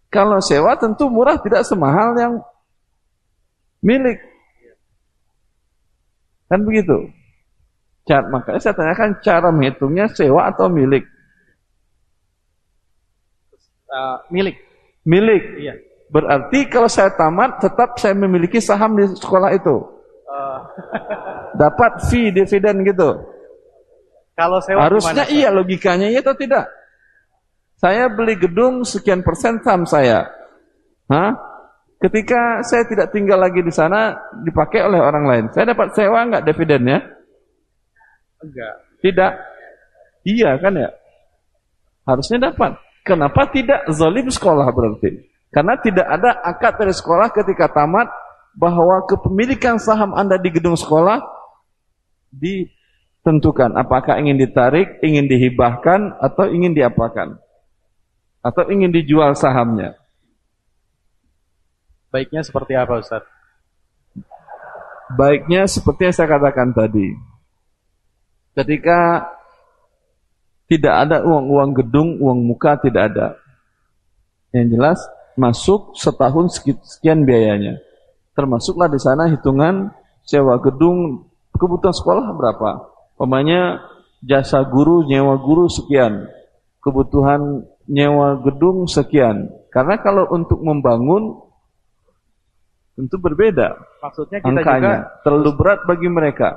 Kalau 0.07 0.39
sewa 0.39 0.79
tentu 0.79 1.11
murah, 1.11 1.35
tidak 1.39 1.67
semahal 1.67 2.15
yang 2.15 2.33
milik. 3.83 4.17
Kan 6.47 6.63
begitu. 6.63 7.11
Cara, 8.07 8.23
makanya 8.31 8.59
saya 8.63 8.75
tanyakan 8.79 9.19
cara 9.19 9.51
menghitungnya 9.51 10.07
sewa 10.15 10.47
atau 10.47 10.71
milik. 10.71 11.03
eh, 13.87 14.17
milik. 14.31 14.55
Milik. 15.03 15.43
Iya. 15.59 15.73
Berarti 16.07 16.71
kalau 16.71 16.87
saya 16.87 17.11
tamat, 17.15 17.59
tetap 17.59 17.99
saya 17.99 18.15
memiliki 18.15 18.63
saham 18.63 18.95
di 18.95 19.11
sekolah 19.11 19.51
itu. 19.51 19.75
Eh, 20.27 20.59
Dapat 21.61 21.91
fee, 22.07 22.31
dividen 22.31 22.83
gitu. 22.87 23.09
kalau 24.37 24.61
sewa 24.61 24.85
Harusnya 24.85 25.25
gimana, 25.25 25.33
iya 25.33 25.49
logikanya 25.49 26.07
iya 26.13 26.21
atau 26.21 26.37
tidak? 26.37 26.69
Saya 27.77 28.09
beli 28.09 28.33
gedung 28.41 28.81
sekian 28.81 29.21
persen 29.21 29.61
saham 29.61 29.85
saya. 29.85 30.25
Hah? 31.13 31.37
Ketika 31.97 32.61
saya 32.65 32.85
tidak 32.89 33.09
tinggal 33.13 33.41
lagi 33.41 33.61
di 33.61 33.73
sana, 33.73 34.17
dipakai 34.45 34.85
oleh 34.85 35.01
orang 35.01 35.25
lain. 35.25 35.45
Saya 35.53 35.73
dapat 35.73 35.93
sewa 35.93 36.25
nggak 36.25 36.45
dividennya? 36.45 37.05
Enggak. 38.41 38.75
Tidak. 39.01 39.31
Iya 40.25 40.57
kan 40.61 40.73
ya? 40.77 40.89
Harusnya 42.05 42.49
dapat. 42.49 42.77
Kenapa 43.05 43.49
tidak 43.49 43.87
zalim 43.93 44.29
sekolah 44.29 44.67
berarti? 44.73 45.25
Karena 45.53 45.79
tidak 45.79 46.05
ada 46.05 46.37
akad 46.43 46.75
dari 46.81 46.93
sekolah 46.93 47.31
ketika 47.31 47.71
tamat 47.71 48.11
bahwa 48.57 49.05
kepemilikan 49.05 49.77
saham 49.77 50.17
Anda 50.17 50.41
di 50.41 50.49
gedung 50.49 50.75
sekolah 50.75 51.23
ditentukan 52.33 53.77
apakah 53.79 54.19
ingin 54.19 54.37
ditarik, 54.41 54.99
ingin 55.05 55.29
dihibahkan 55.29 56.19
atau 56.19 56.49
ingin 56.51 56.73
diapakan. 56.73 57.46
Atau 58.41 58.69
ingin 58.71 58.93
dijual 58.93 59.33
sahamnya. 59.33 59.97
Baiknya 62.07 62.41
seperti 62.41 62.73
apa, 62.77 63.03
Ustaz? 63.03 63.23
Baiknya 65.13 65.67
seperti 65.67 66.07
yang 66.07 66.15
saya 66.15 66.27
katakan 66.31 66.71
tadi. 66.75 67.15
Ketika 68.57 69.29
tidak 70.67 70.95
ada 71.07 71.23
uang-uang 71.23 71.71
gedung, 71.79 72.19
uang 72.19 72.43
muka 72.43 72.75
tidak 72.79 73.13
ada. 73.13 73.27
Yang 74.51 74.67
jelas 74.75 74.99
masuk 75.37 75.95
setahun 75.95 76.59
seki- 76.59 76.81
sekian 76.83 77.23
biayanya. 77.23 77.79
Termasuklah 78.35 78.91
di 78.91 78.99
sana 78.99 79.31
hitungan 79.31 79.93
sewa 80.27 80.59
gedung, 80.59 81.29
kebutuhan 81.55 81.95
sekolah 81.95 82.33
berapa. 82.35 82.91
Pemanya 83.15 83.85
jasa 84.19 84.61
guru, 84.65 85.07
nyewa 85.07 85.39
guru 85.39 85.71
sekian. 85.71 86.27
Kebutuhan 86.83 87.63
nyewa 87.87 88.43
gedung 88.43 88.85
sekian. 88.85 89.47
Karena 89.71 89.99
kalau 89.99 90.27
untuk 90.31 90.59
membangun 90.59 91.39
tentu 92.97 93.15
berbeda 93.21 93.77
Maksudnya 94.01 94.41
kita 94.41 94.49
juga 94.49 94.61
angkanya. 94.61 94.95
Terlalu 95.21 95.51
berat 95.53 95.79
bagi 95.85 96.07
mereka. 96.09 96.49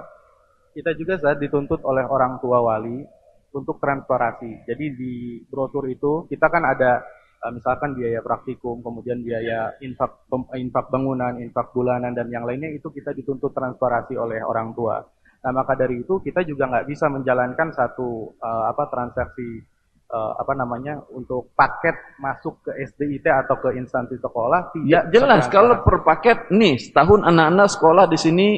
kita 0.71 0.95
juga 0.95 1.19
saat 1.19 1.43
dituntut 1.43 1.83
oleh 1.83 2.07
orang 2.07 2.39
tua 2.39 2.63
wali 2.63 3.03
untuk 3.51 3.83
transparansi. 3.83 4.63
Jadi 4.71 4.85
di 4.95 5.15
brosur 5.51 5.83
itu 5.91 6.31
kita 6.31 6.47
kan 6.47 6.63
ada 6.63 7.03
eh, 7.43 7.51
misalkan 7.51 7.99
biaya 7.99 8.23
praktikum, 8.23 8.79
kemudian 8.79 9.19
biaya 9.21 9.75
infak 9.83 10.31
pem- 10.31 10.47
infak 10.55 10.87
bangunan, 10.89 11.43
infak 11.43 11.75
bulanan 11.75 12.15
dan 12.15 12.31
yang 12.31 12.47
lainnya 12.47 12.71
itu 12.71 12.87
kita 12.95 13.11
dituntut 13.11 13.51
transparansi 13.51 14.15
oleh 14.15 14.39
orang 14.47 14.71
tua. 14.73 15.03
Nah 15.43 15.51
maka 15.51 15.75
dari 15.75 16.07
itu 16.07 16.23
kita 16.23 16.47
juga 16.47 16.71
nggak 16.71 16.87
bisa 16.87 17.11
menjalankan 17.11 17.69
satu 17.75 18.39
eh, 18.39 18.65
apa 18.71 18.87
transaksi 18.87 19.67
eh, 20.11 20.33
apa 20.37 20.53
namanya 20.59 20.99
untuk 21.15 21.55
paket 21.55 21.95
masuk 22.19 22.67
ke 22.67 22.75
SDIT 22.91 23.25
atau 23.31 23.57
ke 23.63 23.79
instansi 23.79 24.19
sekolah 24.19 24.75
Ya 24.83 25.07
tidak 25.07 25.15
jelas 25.15 25.47
tertransparansi. 25.47 25.55
kalau 25.55 25.75
per 25.87 25.97
paket 26.03 26.39
nih 26.51 26.75
setahun 26.83 27.21
anak-anak 27.23 27.69
sekolah 27.71 28.05
di 28.11 28.19
sini 28.19 28.49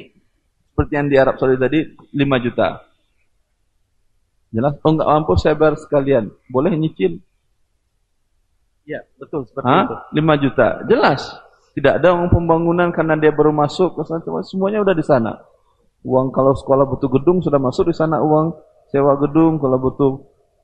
seperti 0.73 0.93
yang 0.97 1.09
di 1.13 1.17
Arab 1.21 1.37
Saudi 1.37 1.61
tadi 1.61 1.85
5 1.85 2.45
juta. 2.49 2.69
Jelas 4.53 4.75
oh 4.81 4.91
nggak 4.93 5.09
mampu 5.09 5.33
saya 5.37 5.55
bayar 5.57 5.77
sekalian. 5.77 6.33
Boleh 6.49 6.73
nyicil? 6.77 7.21
ya 8.83 8.99
betul 9.15 9.47
seperti 9.47 9.69
itu. 9.69 9.95
Hah? 9.95 10.11
5 10.11 10.43
juta. 10.45 10.67
Jelas. 10.91 11.21
Tidak 11.73 12.03
ada 12.03 12.13
uang 12.13 12.29
pembangunan 12.29 12.93
karena 12.93 13.17
dia 13.17 13.33
baru 13.33 13.49
masuk 13.49 13.97
ke 13.97 14.03
sana 14.05 14.21
semuanya 14.45 14.85
udah 14.85 14.93
di 14.93 15.05
sana. 15.05 15.41
Uang 16.05 16.29
kalau 16.29 16.53
sekolah 16.53 16.85
butuh 16.85 17.09
gedung 17.09 17.41
sudah 17.41 17.57
masuk 17.57 17.89
di 17.89 17.97
sana 17.97 18.21
uang 18.21 18.53
sewa 18.93 19.17
gedung, 19.17 19.57
kalau 19.57 19.81
butuh 19.81 20.11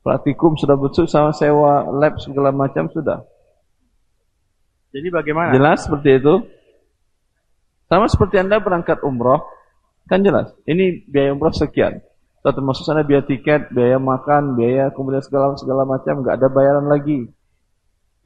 praktikum 0.02 0.54
sudah 0.56 0.74
butuh 0.78 1.06
sama 1.06 1.34
sewa 1.34 1.86
lab 1.92 2.16
segala 2.22 2.54
macam 2.54 2.88
sudah. 2.90 3.22
Jadi 4.92 5.08
bagaimana? 5.12 5.52
Jelas 5.52 5.84
seperti 5.84 6.16
itu? 6.16 6.34
Sama 7.88 8.04
seperti 8.08 8.36
Anda 8.40 8.60
berangkat 8.60 9.00
umroh, 9.00 9.44
kan 10.08 10.20
jelas. 10.20 10.52
Ini 10.68 11.08
biaya 11.08 11.32
umroh 11.32 11.52
sekian. 11.52 12.00
Atau 12.40 12.62
termasuk 12.62 12.84
sana 12.84 13.04
biaya 13.04 13.24
tiket, 13.24 13.72
biaya 13.72 13.96
makan, 14.00 14.56
biaya 14.56 14.92
kemudian 14.92 15.24
segala 15.24 15.56
segala 15.56 15.84
macam, 15.88 16.20
nggak 16.20 16.36
ada 16.40 16.48
bayaran 16.48 16.86
lagi. 16.88 17.28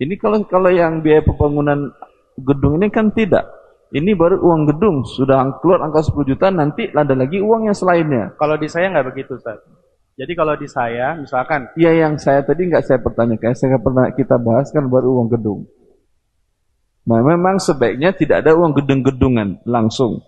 Ini 0.03 0.15
kalau 0.19 0.43
kalau 0.47 0.71
yang 0.71 1.03
biaya 1.03 1.23
pembangunan 1.23 1.91
gedung 2.39 2.83
ini 2.83 2.91
kan 2.91 3.15
tidak. 3.15 3.47
Ini 3.93 4.17
baru 4.17 4.41
uang 4.41 4.73
gedung, 4.73 5.05
sudah 5.05 5.61
keluar 5.61 5.85
angka 5.85 6.01
10 6.01 6.25
juta, 6.25 6.49
nanti 6.49 6.89
ada 6.89 7.13
lagi 7.13 7.45
uang 7.45 7.69
yang 7.69 7.77
selainnya. 7.77 8.33
Kalau 8.41 8.57
di 8.57 8.65
saya 8.65 8.89
nggak 8.89 9.13
begitu, 9.13 9.37
Ustaz. 9.37 9.61
Jadi 10.23 10.39
kalau 10.39 10.55
di 10.55 10.71
saya, 10.71 11.19
misalkan, 11.19 11.67
Ya 11.75 11.91
yang 11.91 12.15
saya 12.15 12.47
tadi 12.47 12.71
nggak 12.71 12.87
saya 12.87 13.03
pertanyakan, 13.03 13.59
saya 13.59 13.75
pernah 13.83 14.07
kita 14.15 14.39
bahas 14.39 14.71
kan 14.71 14.87
baru 14.87 15.19
uang 15.19 15.35
gedung. 15.35 15.67
Nah 17.11 17.19
memang 17.27 17.59
sebaiknya 17.59 18.15
tidak 18.15 18.47
ada 18.47 18.55
uang 18.55 18.71
gedung-gedungan 18.79 19.67
langsung. 19.67 20.23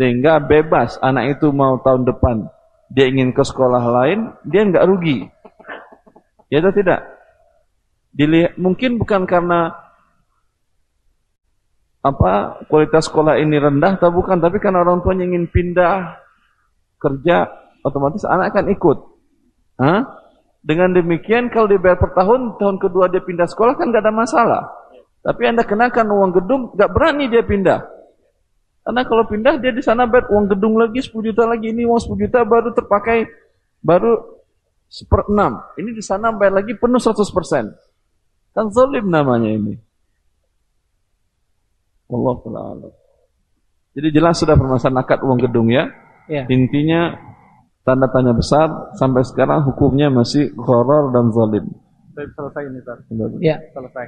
Sehingga 0.00 0.40
bebas 0.40 0.96
anak 1.04 1.36
itu 1.36 1.52
mau 1.52 1.76
tahun 1.84 2.08
depan 2.08 2.48
dia 2.88 3.04
ingin 3.12 3.36
ke 3.36 3.44
sekolah 3.44 3.84
lain, 3.92 4.32
dia 4.40 4.64
nggak 4.64 4.88
rugi. 4.88 5.28
Ya 6.48 6.64
atau 6.64 6.72
tidak? 6.72 7.04
Dilihat, 8.16 8.56
mungkin 8.56 8.96
bukan 8.96 9.28
karena 9.28 9.76
apa 12.00 12.64
kualitas 12.72 13.12
sekolah 13.12 13.36
ini 13.36 13.60
rendah 13.60 14.00
atau 14.00 14.08
bukan, 14.08 14.40
tapi 14.40 14.56
karena 14.56 14.80
orang 14.80 15.04
tuanya 15.04 15.28
ingin 15.28 15.52
pindah 15.52 16.22
kerja, 17.02 17.50
otomatis 17.82 18.22
anak 18.22 18.54
akan 18.54 18.70
ikut. 18.70 18.98
Hah? 19.82 20.00
Dengan 20.62 20.94
demikian 20.94 21.50
kalau 21.50 21.66
dibayar 21.66 21.98
per 21.98 22.14
tahun, 22.14 22.54
tahun 22.54 22.78
kedua 22.78 23.10
dia 23.10 23.18
pindah 23.18 23.50
sekolah 23.50 23.74
kan 23.74 23.90
nggak 23.90 24.06
ada 24.06 24.14
masalah. 24.14 24.62
Tapi 25.22 25.42
anda 25.50 25.66
kenakan 25.66 26.06
uang 26.06 26.32
gedung, 26.38 26.62
nggak 26.78 26.90
berani 26.94 27.26
dia 27.26 27.42
pindah. 27.42 27.82
Karena 28.82 29.02
kalau 29.06 29.26
pindah 29.26 29.58
dia 29.58 29.74
di 29.74 29.82
sana 29.82 30.06
bayar 30.06 30.30
uang 30.30 30.54
gedung 30.54 30.74
lagi 30.78 31.02
10 31.02 31.14
juta 31.22 31.46
lagi, 31.46 31.70
ini 31.70 31.82
uang 31.86 31.98
10 31.98 32.18
juta 32.18 32.46
baru 32.46 32.74
terpakai 32.74 33.26
baru 33.82 34.42
seperenam. 34.90 35.62
Ini 35.78 35.90
di 35.94 36.02
sana 36.02 36.30
bayar 36.34 36.62
lagi 36.62 36.74
penuh 36.78 36.98
100%. 36.98 38.54
Kan 38.54 38.66
zalim 38.74 39.06
namanya 39.10 39.50
ini. 39.50 39.74
Allah. 42.12 42.92
Jadi 43.96 44.08
jelas 44.12 44.36
sudah 44.36 44.58
permasalahan 44.58 45.00
akad 45.00 45.24
uang 45.24 45.40
gedung 45.48 45.72
ya. 45.72 45.88
Ya. 46.30 46.44
Intinya 46.46 47.18
tanda 47.82 48.06
tanya 48.10 48.30
besar 48.32 48.94
sampai 48.94 49.26
sekarang 49.26 49.66
hukumnya 49.66 50.06
masih 50.08 50.54
horor 50.54 51.10
dan 51.10 51.34
zalim. 51.34 51.66
saya 52.12 52.28
selesai 52.36 52.62
ini, 52.68 52.78
Ustaz. 52.78 52.98
Ya. 53.40 53.56
Selesai. 53.72 54.06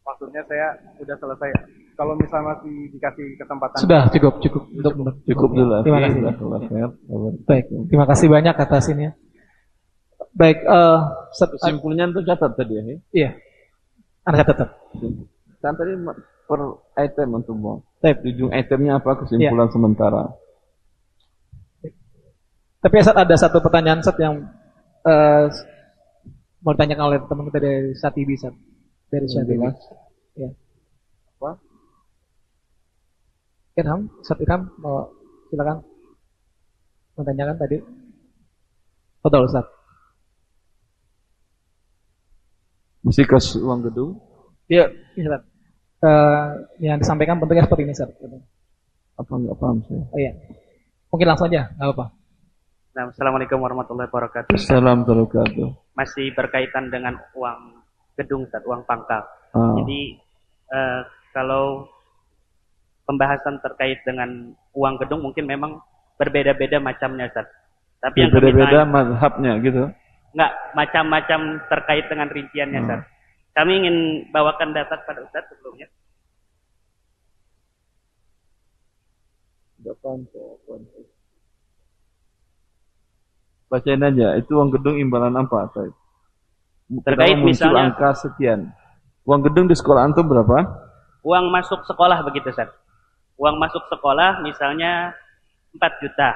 Maksudnya 0.00 0.42
saya 0.48 0.66
udah 0.98 1.16
selesai. 1.20 1.50
Kalau 1.94 2.16
misalnya 2.16 2.56
masih 2.56 2.74
dikasih 2.96 3.26
kesempatan. 3.36 3.78
Sudah 3.78 4.02
cukup 4.08 4.34
cukup 4.40 4.62
untuk 4.72 4.92
untuk 5.04 5.14
Cukup 5.28 5.50
dulu. 5.52 5.84
Terima 5.84 6.00
kasih. 6.00 6.20
Khair. 6.66 6.90
Baik, 7.44 7.64
terima 7.92 8.06
kasih 8.08 8.26
banyak 8.32 8.54
atas 8.56 8.84
ini 8.88 9.02
ya. 9.06 9.12
Baik, 10.32 10.58
eh 10.64 10.98
set- 11.36 11.52
Kesimpulannya 11.60 12.16
itu 12.16 12.20
catat 12.24 12.52
tadi 12.56 12.72
ya. 12.72 12.82
iya. 13.12 13.30
Anda 14.24 14.48
tetap. 14.48 14.68
Kan 15.60 15.76
tadi 15.76 15.92
per 16.48 16.60
item 16.96 17.28
untuk 17.36 17.54
mau. 17.60 17.76
Ujung 18.00 18.48
itemnya 18.50 18.96
apa 18.96 19.20
kesimpulan 19.20 19.68
sementara. 19.68 20.24
Tapi 22.80 22.94
Ustaz 22.96 23.16
ada 23.16 23.34
satu 23.36 23.60
pertanyaan 23.60 24.00
Ustaz 24.00 24.16
yang 24.16 24.40
eh 25.04 25.46
mau 26.64 26.72
ditanyakan 26.76 27.04
oleh 27.12 27.18
teman 27.28 27.48
kita 27.52 27.60
dari 27.60 27.92
Satibi 27.96 28.36
Ustaz. 28.36 28.56
Dari 29.12 29.26
Satibi. 29.28 29.68
Ya. 30.36 30.48
Apa? 31.40 31.50
Irham, 33.76 34.08
Ustaz 34.20 34.40
Irham 34.40 34.72
mau 34.80 35.12
silakan 35.52 35.84
menanyakan 37.20 37.56
tadi. 37.60 37.76
Betul 39.20 39.44
Ustaz. 39.44 39.66
Mesti 43.04 43.24
ke 43.24 43.36
uang 43.60 43.80
gedung. 43.88 44.16
Iya, 44.72 44.88
iya 45.20 45.26
Ustaz. 45.28 45.42
Eh, 46.00 46.48
yang 46.80 46.96
disampaikan 46.96 47.36
bentuknya 47.36 47.68
seperti 47.68 47.84
ini 47.84 47.92
Ustaz. 47.92 48.08
Apa 49.20 49.32
enggak 49.36 49.56
paham 49.60 49.84
saya. 49.84 50.00
Oh 50.16 50.18
iya. 50.20 50.32
Mungkin 51.12 51.28
langsung 51.28 51.52
aja, 51.52 51.68
nggak 51.76 51.88
apa-apa. 51.92 52.19
Nah, 52.90 53.06
Assalamualaikum 53.06 53.62
warahmatullahi 53.62 54.10
wabarakatuh. 54.10 54.50
Assalamualaikum 54.50 55.30
warahmatullahi 55.30 55.62
wabarakatuh. 55.62 55.94
Masih 55.94 56.26
berkaitan 56.34 56.90
dengan 56.90 57.14
uang 57.38 57.60
gedung, 58.18 58.42
Ustaz, 58.50 58.66
uang 58.66 58.82
pangkal. 58.82 59.22
Ah. 59.54 59.74
Jadi 59.78 60.18
eh, 60.70 61.00
kalau 61.30 61.86
pembahasan 63.06 63.62
terkait 63.62 64.02
dengan 64.02 64.50
uang 64.74 64.94
gedung 64.98 65.22
mungkin 65.22 65.46
memang 65.46 65.78
berbeda-beda 66.18 66.82
macamnya, 66.82 67.30
Ustaz. 67.30 67.46
Tapi 68.02 68.26
yang 68.26 68.30
kami 68.34 68.42
Beda-beda 68.42 68.82
tanya- 68.82 68.90
mazhabnya 68.90 69.52
gitu. 69.62 69.82
Enggak, 70.30 70.52
macam-macam 70.74 71.40
terkait 71.70 72.04
dengan 72.10 72.28
rinciannya, 72.30 72.78
Hmm. 72.82 72.86
Ustaz. 72.90 73.00
Kami 73.50 73.72
ingin 73.82 73.96
bawakan 74.34 74.74
data 74.74 74.94
kepada 74.98 75.22
Ustaz 75.22 75.46
sebelumnya. 75.46 75.86
Paham 80.00 80.22
saya. 80.30 81.19
Bacain 83.70 84.02
aja, 84.02 84.34
itu 84.34 84.50
uang 84.50 84.74
gedung 84.74 84.98
imbalan 84.98 85.30
apa, 85.38 85.70
Saya? 85.70 85.94
Terkait 87.06 87.38
muncul 87.38 87.54
misalnya- 87.54 87.86
angka 87.86 88.10
sekian. 88.18 88.66
Uang 89.22 89.46
gedung 89.46 89.70
di 89.70 89.78
sekolah 89.78 90.02
antum 90.02 90.26
berapa? 90.26 90.66
Uang 91.22 91.54
masuk 91.54 91.86
sekolah 91.86 92.18
begitu, 92.26 92.50
Ustaz. 92.50 92.66
Uang 93.38 93.62
masuk 93.62 93.86
sekolah 93.86 94.42
misalnya 94.42 95.14
4 95.70 96.02
juta. 96.02 96.34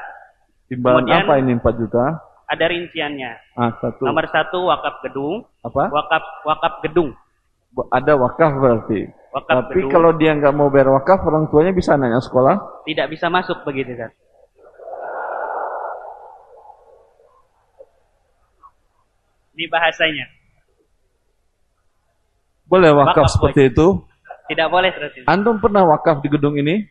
Imbalan 0.71 1.03
Kemudian- 1.03 1.27
apa 1.27 1.35
ini 1.37 1.53
4 1.59 1.75
juta? 1.75 2.05
Ada 2.47 2.65
rinciannya. 2.71 3.33
Ah, 3.59 3.75
satu. 3.83 4.07
Nomor 4.07 4.31
satu 4.31 4.71
wakaf 4.71 5.03
gedung, 5.03 5.43
Apa? 5.61 5.91
wakaf 5.91 6.23
wakaf 6.47 6.75
gedung, 6.83 7.11
Ada 7.91 8.15
wakaf 8.15 8.53
berarti. 8.55 9.11
wakaf 9.35 9.57
Tapi 9.67 9.75
gedung 9.75 9.91
kalau 9.91 10.15
dia 10.15 10.31
nggak 10.31 10.55
mau 10.55 10.71
bayar 10.71 10.95
wakaf, 10.95 11.19
orang 11.21 11.51
tuanya 11.51 11.75
bisa 11.75 11.99
nanya 11.99 12.23
sekolah. 12.23 12.87
tidak 12.87 13.11
bisa 13.11 13.27
masuk 13.27 13.59
begitu, 13.67 13.91
Ustaz. 13.93 14.15
Ini 19.55 19.71
bahasanya. 19.71 20.27
Boleh 22.67 22.91
wakaf, 22.91 23.23
Wakaf 23.23 23.27
seperti 23.31 23.71
itu. 23.71 23.87
Tidak 24.51 24.69
boleh 24.69 24.91
terus. 24.93 25.15
Antum 25.31 25.63
pernah 25.63 25.87
wakaf 25.89 26.21
di 26.21 26.29
gedung 26.29 26.59
ini? 26.59 26.85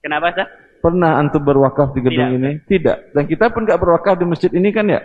Kenapa, 0.00 0.32
Ustaz? 0.32 0.48
Pernah 0.80 1.16
antum 1.16 1.40
berwakaf 1.44 1.96
di 1.96 2.00
gedung 2.04 2.34
Tidak. 2.34 2.38
ini? 2.40 2.50
Tidak. 2.66 2.96
Dan 3.16 3.24
kita 3.24 3.52
pun 3.52 3.64
nggak 3.64 3.80
berwakaf 3.80 4.16
di 4.20 4.26
masjid 4.26 4.50
ini 4.52 4.68
kan 4.72 4.88
ya? 4.88 5.00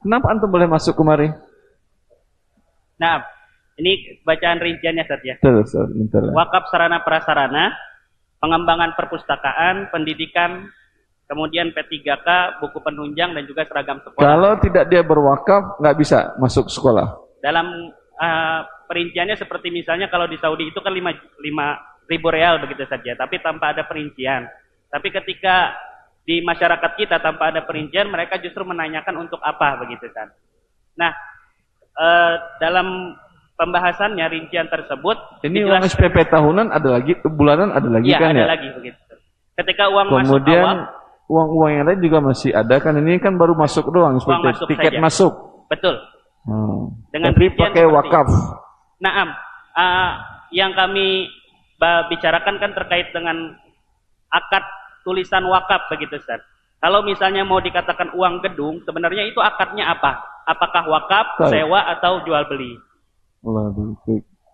Kenapa 0.00 0.32
antum 0.32 0.48
boleh 0.48 0.64
masuk 0.64 0.96
kemari? 0.96 1.28
Nah, 3.00 3.24
ini 3.80 4.20
bacaan 4.24 4.60
rinciannya, 4.60 5.04
Ustaz 5.04 5.20
ya. 5.24 5.36
Terus, 5.40 5.72
wakaf 6.36 6.68
sarana 6.72 7.00
prasarana, 7.04 7.72
pengembangan 8.40 8.96
perpustakaan, 8.96 9.92
pendidikan, 9.92 10.68
kemudian 11.30 11.70
P3K, 11.70 12.58
buku 12.58 12.82
penunjang 12.82 13.30
dan 13.30 13.46
juga 13.46 13.62
seragam 13.62 14.02
sekolah. 14.02 14.18
Kalau 14.18 14.52
tidak 14.58 14.90
dia 14.90 15.06
berwakaf, 15.06 15.78
nggak 15.78 15.96
bisa 16.02 16.34
masuk 16.42 16.66
sekolah. 16.66 17.22
Dalam 17.38 17.70
uh, 18.18 18.60
perinciannya 18.90 19.38
seperti 19.38 19.70
misalnya 19.70 20.10
kalau 20.10 20.26
di 20.26 20.34
Saudi 20.42 20.66
itu 20.66 20.82
kan 20.82 20.90
5, 20.90 21.06
ribu 22.10 22.28
real 22.34 22.58
begitu 22.58 22.82
saja, 22.90 23.14
tapi 23.14 23.38
tanpa 23.38 23.70
ada 23.70 23.86
perincian. 23.86 24.50
Tapi 24.90 25.14
ketika 25.14 25.78
di 26.26 26.42
masyarakat 26.42 26.98
kita 26.98 27.22
tanpa 27.22 27.54
ada 27.54 27.62
perincian, 27.62 28.10
mereka 28.10 28.42
justru 28.42 28.66
menanyakan 28.66 29.22
untuk 29.22 29.38
apa 29.38 29.86
begitu 29.86 30.10
kan. 30.10 30.34
Nah, 30.98 31.14
eh, 31.94 32.34
dalam 32.58 33.14
pembahasannya 33.54 34.26
rincian 34.26 34.66
tersebut 34.66 35.44
Ini 35.46 35.68
uang 35.68 35.84
SPP 35.86 36.26
tahunan 36.26 36.74
ada 36.74 36.88
lagi, 36.98 37.14
bulanan 37.22 37.70
ada 37.70 37.86
lagi 37.86 38.10
Iya, 38.10 38.18
kan 38.18 38.34
ada 38.34 38.42
ya? 38.42 38.48
lagi 38.50 38.68
begitu. 38.74 38.98
Ketika 39.54 39.84
uang 39.92 40.06
masuk 40.10 40.26
Kemudian 40.42 40.64
awal, 40.66 40.78
uang-uang 41.30 41.70
yang 41.70 41.84
lain 41.86 42.02
juga 42.02 42.18
masih 42.18 42.50
ada 42.50 42.82
kan? 42.82 42.98
Ini 42.98 43.22
kan 43.22 43.38
baru 43.38 43.54
masuk 43.54 43.86
doang, 43.94 44.18
seperti 44.18 44.46
masuk 44.50 44.66
tiket 44.74 44.92
saja. 44.98 45.00
masuk. 45.00 45.32
betul. 45.70 45.94
Hmm. 46.42 46.90
Dengan 47.14 47.30
Tapi 47.36 47.46
pakai 47.54 47.86
wakaf. 47.86 48.26
Naam, 48.98 49.28
ah, 49.78 50.10
yang 50.50 50.74
kami 50.74 51.30
bicarakan 51.80 52.58
kan 52.58 52.70
terkait 52.74 53.14
dengan 53.14 53.56
akad 54.28 54.64
tulisan 55.06 55.46
wakaf 55.48 55.88
begitu 55.88 56.18
Ustaz. 56.18 56.42
Kalau 56.80 57.04
misalnya 57.04 57.44
mau 57.44 57.60
dikatakan 57.60 58.16
uang 58.16 58.40
gedung, 58.40 58.80
sebenarnya 58.88 59.28
itu 59.28 59.36
akadnya 59.40 59.92
apa? 59.92 60.16
Apakah 60.48 60.88
wakaf, 60.88 61.26
Baik. 61.36 61.64
sewa 61.64 61.80
atau 61.92 62.24
jual 62.24 62.42
beli? 62.48 62.72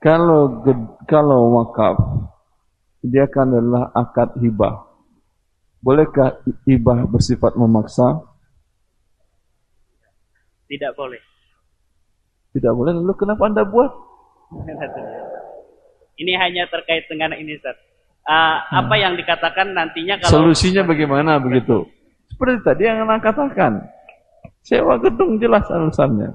Kalau 0.02 0.62
kalau 1.06 1.40
wakaf 1.54 1.96
dia 3.06 3.26
kan 3.30 3.50
adalah 3.50 3.90
akad 3.94 4.34
hibah. 4.42 4.85
Bolehkah 5.80 6.40
i- 6.44 6.58
hibah 6.72 7.06
bersifat 7.06 7.54
memaksa? 7.54 8.20
Tidak 10.66 10.92
boleh. 10.98 11.20
Tidak 12.52 12.72
boleh. 12.74 12.92
Lalu 12.96 13.14
kenapa 13.14 13.42
anda 13.46 13.62
buat? 13.62 13.90
Ini 16.20 16.32
hanya 16.40 16.64
terkait 16.72 17.04
dengan 17.12 17.36
ini 17.36 17.60
Ustaz. 17.60 17.76
Ah, 18.24 18.64
Apa 18.72 18.96
yang 18.96 19.20
dikatakan 19.20 19.76
nantinya 19.76 20.16
kalau 20.16 20.48
Solusinya 20.48 20.82
bagaimana 20.82 21.36
begitu? 21.36 21.84
Seperti 22.32 22.64
tadi 22.64 22.82
yang 22.88 23.04
anda 23.04 23.20
katakan. 23.20 23.84
Sewa 24.64 24.96
gedung 24.98 25.36
jelas 25.38 25.68
alasannya. 25.68 26.32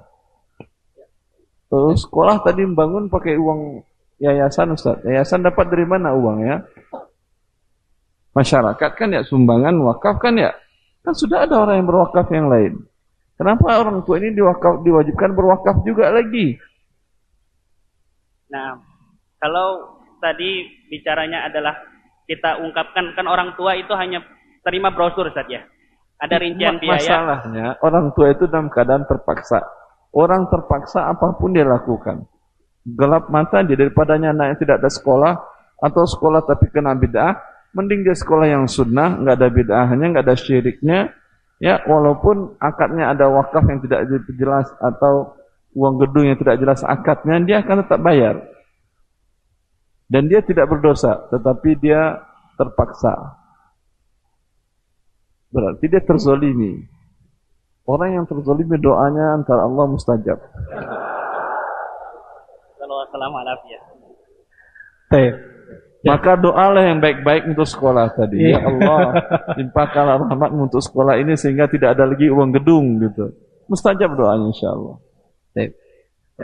Terus 1.67 2.05
sekolah 2.05 2.45
tadi 2.45 2.61
membangun 2.63 3.09
pakai 3.09 3.35
uang 3.35 3.81
yayasan 4.21 4.77
Ustaz. 4.77 5.01
Yayasan 5.03 5.43
dapat 5.43 5.67
dari 5.67 5.83
mana 5.83 6.13
uangnya? 6.13 6.61
Masyarakat 8.31 8.91
kan 8.95 9.09
ya 9.11 9.21
sumbangan 9.27 9.75
wakaf 9.83 10.19
kan 10.23 10.39
ya. 10.39 10.55
Kan 11.03 11.13
sudah 11.17 11.49
ada 11.49 11.59
orang 11.59 11.83
yang 11.83 11.87
berwakaf 11.89 12.27
yang 12.31 12.47
lain. 12.47 12.73
Kenapa 13.35 13.81
orang 13.81 14.05
tua 14.05 14.21
ini 14.21 14.37
diwakaf, 14.37 14.85
diwajibkan 14.85 15.33
berwakaf 15.33 15.81
juga 15.81 16.13
lagi? 16.13 16.61
Nah, 18.53 18.77
kalau 19.41 19.97
tadi 20.21 20.69
bicaranya 20.93 21.49
adalah 21.49 21.73
kita 22.29 22.61
ungkapkan 22.61 23.17
kan 23.17 23.25
orang 23.25 23.57
tua 23.57 23.73
itu 23.75 23.91
hanya 23.97 24.21
terima 24.61 24.93
brosur 24.93 25.27
saja. 25.33 25.65
Ada 26.21 26.37
rincian 26.37 26.77
biaya. 26.77 27.01
Masalahnya 27.01 27.67
orang 27.81 28.13
tua 28.13 28.29
itu 28.29 28.45
dalam 28.45 28.69
keadaan 28.69 29.09
terpaksa. 29.09 29.57
Orang 30.13 30.45
terpaksa 30.53 31.09
apa 31.09 31.33
pun 31.33 31.57
dia 31.57 31.65
lakukan. 31.65 32.21
Gelap 32.85 33.33
mata 33.33 33.65
dia 33.65 33.73
daripadanya 33.73 34.37
anak 34.37 34.53
yang 34.53 34.59
tidak 34.61 34.75
ada 34.85 34.89
sekolah 34.93 35.33
atau 35.81 36.03
sekolah 36.05 36.45
tapi 36.45 36.69
kena 36.69 36.93
bid'ah, 36.93 37.33
mending 37.71 38.03
dia 38.03 38.15
sekolah 38.15 38.47
yang 38.47 38.65
sunnah, 38.67 39.19
nggak 39.19 39.35
ada 39.39 39.47
bid'ahnya, 39.47 40.05
nggak 40.11 40.25
ada 40.27 40.35
syiriknya, 40.35 40.99
ya 41.61 41.79
walaupun 41.87 42.59
akadnya 42.59 43.11
ada 43.11 43.31
wakaf 43.31 43.63
yang 43.67 43.79
tidak 43.83 44.07
jelas 44.35 44.67
atau 44.79 45.35
uang 45.71 46.03
gedung 46.03 46.27
yang 46.27 46.37
tidak 46.39 46.59
jelas 46.59 46.83
akadnya, 46.83 47.39
dia 47.43 47.57
akan 47.63 47.87
tetap 47.87 47.99
bayar. 48.03 48.35
Dan 50.11 50.27
dia 50.27 50.43
tidak 50.43 50.67
berdosa, 50.67 51.31
tetapi 51.31 51.79
dia 51.79 52.19
terpaksa. 52.59 53.39
Berarti 55.51 55.87
dia 55.87 56.03
terzolimi. 56.03 56.83
Orang 57.87 58.19
yang 58.19 58.25
terzolimi 58.27 58.75
doanya 58.75 59.39
antara 59.39 59.63
Allah 59.63 59.87
mustajab. 59.87 60.39
Kalau 62.75 62.97
assalamualaikum 63.07 63.67
ya. 63.71 63.81
Baik. 65.11 65.50
Maka 66.01 66.33
doalah 66.33 66.81
yang 66.81 66.97
baik-baik 66.97 67.45
untuk 67.53 67.69
sekolah 67.69 68.09
tadi. 68.17 68.49
Ya 68.49 68.57
Allah, 68.65 69.21
limpahkanlah 69.53 70.17
rahmat 70.17 70.49
untuk 70.49 70.81
sekolah 70.81 71.21
ini 71.21 71.37
sehingga 71.37 71.69
tidak 71.69 71.93
ada 71.93 72.09
lagi 72.09 72.25
uang 72.25 72.49
gedung 72.57 72.97
gitu. 72.97 73.29
Mustajab 73.69 74.17
doanya 74.17 74.49
insya 74.49 74.73
Allah. 74.73 74.97
Baik. 75.53 75.71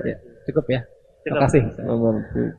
Ya, 0.06 0.18
cukup 0.46 0.66
ya. 0.70 0.82
Terima 1.28 1.44
kasih. 1.44 1.62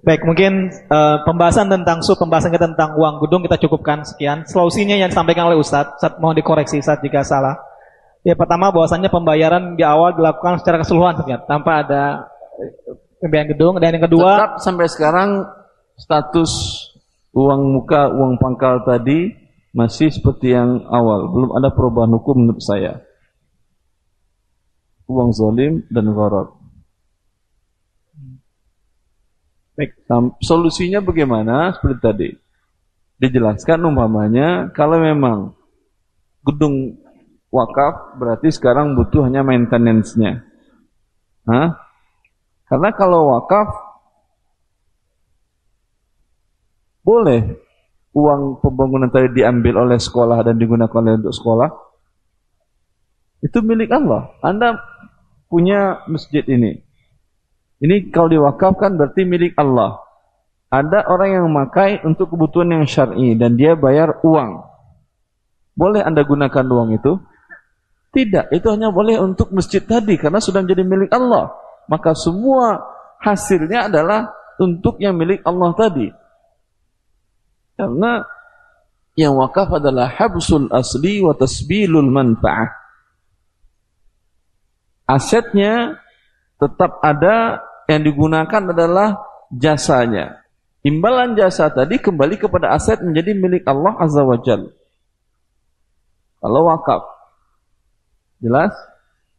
Baik, 0.04 0.28
mungkin 0.28 0.68
eh, 0.68 1.16
pembahasan 1.24 1.72
tentang 1.72 2.04
sub, 2.04 2.20
pembahasan 2.20 2.52
kita 2.52 2.68
tentang 2.68 3.00
uang 3.00 3.24
gedung 3.24 3.40
kita 3.46 3.56
cukupkan 3.62 4.04
sekian. 4.04 4.44
Solusinya 4.44 4.92
yang 4.92 5.08
disampaikan 5.08 5.48
oleh 5.48 5.56
Ustadz, 5.56 5.96
Ustadz 5.96 6.20
mohon 6.20 6.36
dikoreksi 6.36 6.82
Ustadz 6.82 7.00
jika 7.00 7.24
salah. 7.24 7.56
Ya 8.26 8.36
pertama 8.36 8.68
bahwasannya 8.68 9.08
pembayaran 9.08 9.78
di 9.78 9.86
awal 9.86 10.12
dilakukan 10.12 10.60
secara 10.60 10.84
keseluruhan 10.84 11.16
sekian, 11.16 11.40
tanpa 11.48 11.80
ada 11.86 12.28
pembayaran 13.24 13.48
gedung. 13.56 13.74
Dan 13.80 13.96
yang 13.96 14.04
kedua, 14.04 14.30
Tetap 14.36 14.54
sampai 14.60 14.86
sekarang 14.90 15.28
status 15.96 16.77
uang 17.32 17.62
muka, 17.76 18.08
uang 18.12 18.40
pangkal 18.40 18.84
tadi 18.84 19.32
masih 19.76 20.08
seperti 20.10 20.52
yang 20.56 20.84
awal. 20.88 21.28
Belum 21.30 21.50
ada 21.54 21.68
perubahan 21.72 22.12
hukum 22.16 22.44
menurut 22.44 22.62
saya. 22.64 23.04
Uang 25.08 25.32
zolim 25.32 25.84
dan 25.88 26.12
gharar. 26.12 26.52
Baik. 29.78 29.94
Solusinya 30.42 30.98
bagaimana? 30.98 31.72
Seperti 31.72 31.98
tadi. 32.02 32.28
Dijelaskan 33.18 33.82
umpamanya 33.88 34.70
kalau 34.74 34.98
memang 34.98 35.54
gedung 36.46 36.98
wakaf 37.50 38.18
berarti 38.20 38.52
sekarang 38.52 38.94
butuh 38.94 39.26
hanya 39.26 39.42
maintenance-nya. 39.46 40.44
Hah? 41.48 41.78
Karena 42.68 42.90
kalau 42.92 43.32
wakaf 43.32 43.87
boleh 47.08 47.40
uang 48.12 48.60
pembangunan 48.60 49.08
tadi 49.08 49.32
diambil 49.40 49.88
oleh 49.88 49.96
sekolah 49.96 50.44
dan 50.44 50.60
digunakan 50.60 50.92
oleh 50.92 51.16
untuk 51.16 51.32
sekolah. 51.32 51.68
Itu 53.40 53.64
milik 53.64 53.88
Allah. 53.88 54.28
Anda 54.44 54.76
punya 55.48 56.04
masjid 56.04 56.44
ini. 56.44 56.84
Ini 57.80 58.12
kalau 58.12 58.28
diwakafkan 58.28 59.00
berarti 59.00 59.24
milik 59.24 59.56
Allah. 59.56 60.04
Ada 60.68 61.08
orang 61.08 61.28
yang 61.32 61.44
memakai 61.48 62.04
untuk 62.04 62.36
kebutuhan 62.36 62.68
yang 62.76 62.84
syar'i 62.84 63.32
dan 63.40 63.56
dia 63.56 63.72
bayar 63.72 64.20
uang. 64.20 64.68
Boleh 65.72 66.04
Anda 66.04 66.26
gunakan 66.28 66.66
uang 66.68 66.98
itu? 66.98 67.16
Tidak, 68.12 68.52
itu 68.52 68.66
hanya 68.68 68.92
boleh 68.92 69.16
untuk 69.16 69.48
masjid 69.54 69.80
tadi 69.80 70.18
karena 70.20 70.42
sudah 70.42 70.60
menjadi 70.60 70.84
milik 70.84 71.08
Allah. 71.14 71.54
Maka 71.88 72.12
semua 72.12 72.84
hasilnya 73.22 73.88
adalah 73.88 74.28
untuk 74.60 75.00
yang 75.00 75.16
milik 75.16 75.40
Allah 75.46 75.72
tadi. 75.72 76.17
Karena 77.78 78.26
yang 79.14 79.38
wakaf 79.38 79.78
adalah 79.78 80.10
habsul 80.10 80.66
asli 80.74 81.22
wa 81.22 81.30
tasbilul 81.38 82.10
manfa'ah. 82.10 82.70
Asetnya 85.06 85.94
tetap 86.58 86.98
ada 87.00 87.62
yang 87.86 88.02
digunakan 88.02 88.74
adalah 88.74 89.22
jasanya. 89.54 90.42
Imbalan 90.82 91.38
jasa 91.38 91.70
tadi 91.70 92.02
kembali 92.02 92.38
kepada 92.38 92.74
aset 92.74 93.00
menjadi 93.02 93.32
milik 93.34 93.62
Allah 93.64 93.94
Azza 93.98 94.22
wa 94.22 94.38
Jal. 94.42 94.70
Kalau 96.38 96.62
wakaf. 96.70 97.02
Jelas? 98.38 98.70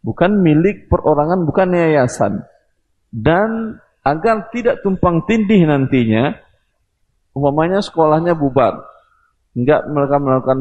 Bukan 0.03 0.43
milik 0.43 0.87
perorangan, 0.91 1.43
bukan 1.47 1.75
yayasan. 1.75 2.43
Dan 3.11 3.79
agar 4.03 4.51
tidak 4.51 4.83
tumpang 4.83 5.23
tindih 5.27 5.63
nantinya, 5.63 6.35
umpamanya 7.33 7.79
sekolahnya 7.83 8.33
bubar. 8.33 8.85
Enggak 9.57 9.85
mereka 9.89 10.15
melakukan 10.21 10.59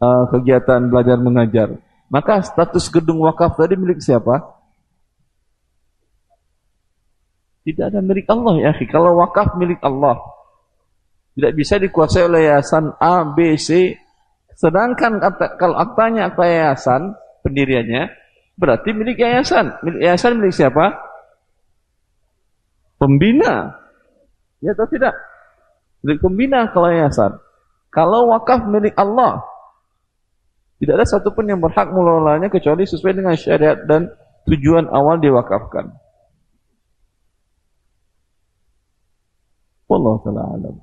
uh, 0.00 0.24
kegiatan 0.30 0.80
belajar 0.88 1.18
mengajar. 1.18 1.68
Maka 2.06 2.38
status 2.42 2.86
gedung 2.86 3.18
wakaf 3.26 3.58
tadi 3.58 3.74
milik 3.74 3.98
siapa? 3.98 4.56
Tidak 7.66 7.90
ada 7.90 7.98
milik 7.98 8.30
Allah 8.30 8.54
ya. 8.62 8.72
Kalau 8.86 9.18
wakaf 9.18 9.58
milik 9.58 9.82
Allah. 9.82 10.22
Tidak 11.34 11.52
bisa 11.52 11.76
dikuasai 11.82 12.24
oleh 12.24 12.48
yayasan 12.48 12.94
A, 12.96 13.26
B, 13.26 13.58
C. 13.58 13.98
Sedangkan 14.56 15.20
kalau 15.60 15.76
aktanya 15.76 16.32
akta 16.32 16.48
yayasan, 16.48 17.12
pendiriannya, 17.44 18.08
berarti 18.56 18.94
milik 18.96 19.20
yayasan. 19.20 19.76
Milik 19.84 20.00
yayasan 20.00 20.40
milik 20.40 20.54
siapa? 20.54 20.96
Pembina. 22.96 23.76
Ya 24.64 24.72
atau 24.72 24.88
tidak? 24.88 25.12
Milik 26.04 26.20
pembina 26.20 26.68
kalau 26.72 26.92
yayasan. 26.92 27.36
Kalau 27.92 28.28
wakaf 28.28 28.68
milik 28.68 28.92
Allah, 28.96 29.40
tidak 30.76 31.00
ada 31.00 31.06
satupun 31.08 31.48
yang 31.48 31.60
berhak 31.62 31.88
mengelolanya 31.88 32.52
kecuali 32.52 32.84
sesuai 32.84 33.16
dengan 33.16 33.32
syariat 33.32 33.80
dan 33.88 34.12
tujuan 34.44 34.92
awal 34.92 35.16
diwakafkan. 35.16 35.96
Wallahu 39.86 40.18
taala 40.26 40.42
alam. 40.50 40.76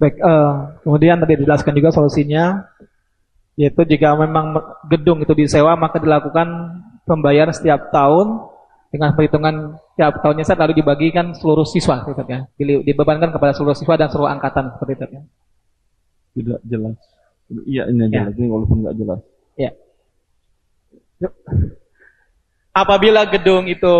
baik, 0.00 0.16
eh, 0.16 0.52
kemudian 0.80 1.20
tadi 1.20 1.44
dijelaskan 1.44 1.76
juga 1.76 1.92
solusinya, 1.92 2.64
yaitu 3.60 3.84
jika 3.84 4.16
memang 4.16 4.56
gedung 4.88 5.20
itu 5.20 5.36
disewa 5.36 5.76
maka 5.76 6.00
dilakukan 6.00 6.48
pembayaran 7.04 7.52
setiap 7.52 7.92
tahun 7.92 8.48
dengan 8.90 9.14
perhitungan 9.14 9.54
tiap 9.94 10.18
tahunnya 10.18 10.42
saat 10.42 10.58
lalu 10.58 10.82
dibagikan 10.82 11.30
seluruh 11.30 11.62
siswa, 11.62 12.02
gitu 12.04 12.26
ya. 12.26 12.42
Dili- 12.58 12.82
dibebankan 12.82 13.30
kepada 13.30 13.54
seluruh 13.54 13.74
siswa 13.74 13.94
dan 13.94 14.10
seluruh 14.10 14.26
angkatan 14.28 14.74
seperti 14.74 14.92
itu 14.98 15.04
ya. 15.08 15.22
Tidak 16.30 16.60
jelas. 16.66 16.96
Iya 17.66 17.82
ini 17.86 18.06
Ya. 18.06 18.26
jelas, 18.26 18.34
ini 18.34 18.46
walaupun 18.46 18.76
nggak 18.82 18.96
jelas. 18.96 19.20
Ya. 19.54 19.70
Apabila 22.70 23.26
gedung 23.26 23.66
itu 23.66 23.94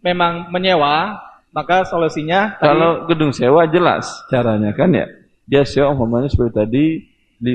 memang 0.00 0.48
menyewa, 0.48 1.16
maka 1.50 1.84
solusinya 1.84 2.56
tadi- 2.56 2.68
Kalau 2.68 2.90
gedung 3.08 3.32
sewa 3.32 3.64
jelas 3.66 4.04
caranya 4.28 4.72
kan 4.72 4.92
ya. 4.92 5.08
Dia 5.44 5.64
sewa 5.64 5.92
umpamanya 5.92 6.28
seperti 6.28 6.52
tadi 6.54 6.84
di 7.36 7.54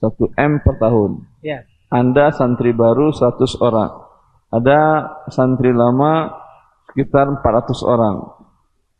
1 0.00 0.32
M 0.34 0.58
per 0.58 0.74
tahun. 0.78 1.22
ya, 1.42 1.62
Anda 1.90 2.30
santri 2.30 2.70
baru 2.72 3.10
100 3.10 3.58
orang. 3.58 4.09
Ada 4.50 5.06
santri 5.30 5.70
lama 5.70 6.34
sekitar 6.90 7.30
400 7.38 7.86
orang. 7.86 8.16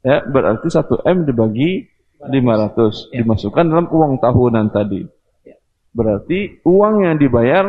Ya, 0.00 0.22
berarti 0.24 0.70
1 0.70 1.02
M 1.04 1.26
dibagi 1.26 1.84
500 2.22 3.10
Ya. 3.10 3.20
dimasukkan 3.20 3.64
dalam 3.66 3.86
uang 3.90 4.22
tahunan 4.22 4.66
tadi. 4.70 5.02
Ya. 5.44 5.58
Berarti 5.90 6.62
uang 6.62 7.04
yang 7.04 7.16
dibayar 7.18 7.66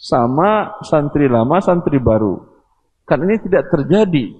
sama 0.00 0.80
santri 0.80 1.28
lama, 1.28 1.60
santri 1.60 2.00
baru. 2.00 2.40
Kan 3.04 3.28
ini 3.28 3.36
tidak 3.44 3.68
terjadi. 3.68 4.32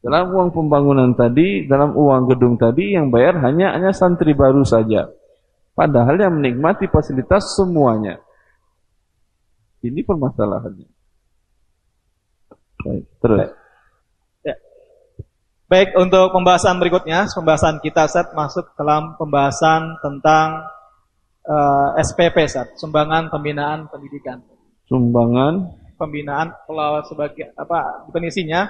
Dalam 0.00 0.32
uang 0.32 0.48
pembangunan 0.56 1.12
tadi, 1.12 1.68
dalam 1.68 1.92
uang 1.92 2.32
gedung 2.32 2.56
tadi 2.56 2.96
yang 2.96 3.12
bayar 3.12 3.36
hanya 3.44 3.76
hanya 3.76 3.92
santri 3.92 4.32
baru 4.32 4.64
saja. 4.64 5.12
Padahal 5.76 6.16
yang 6.16 6.40
menikmati 6.40 6.88
fasilitas 6.88 7.52
semuanya. 7.52 8.16
Ini 9.84 10.00
permasalahannya. 10.00 10.99
Baik, 12.84 13.04
terus. 13.20 13.60
Baik, 15.70 15.94
untuk 15.94 16.34
pembahasan 16.34 16.82
berikutnya, 16.82 17.30
pembahasan 17.30 17.78
kita 17.78 18.10
set 18.10 18.34
masuk 18.34 18.74
dalam 18.74 19.14
pembahasan 19.14 20.02
tentang 20.02 20.66
uh, 21.46 21.94
eh, 21.94 22.02
SPP 22.02 22.42
set, 22.50 22.74
sumbangan 22.74 23.30
pembinaan 23.30 23.86
pendidikan. 23.86 24.42
Sumbangan 24.90 25.70
pembinaan 25.94 26.50
kalau 26.66 26.98
sebagai 27.06 27.54
apa 27.54 28.02
definisinya 28.10 28.66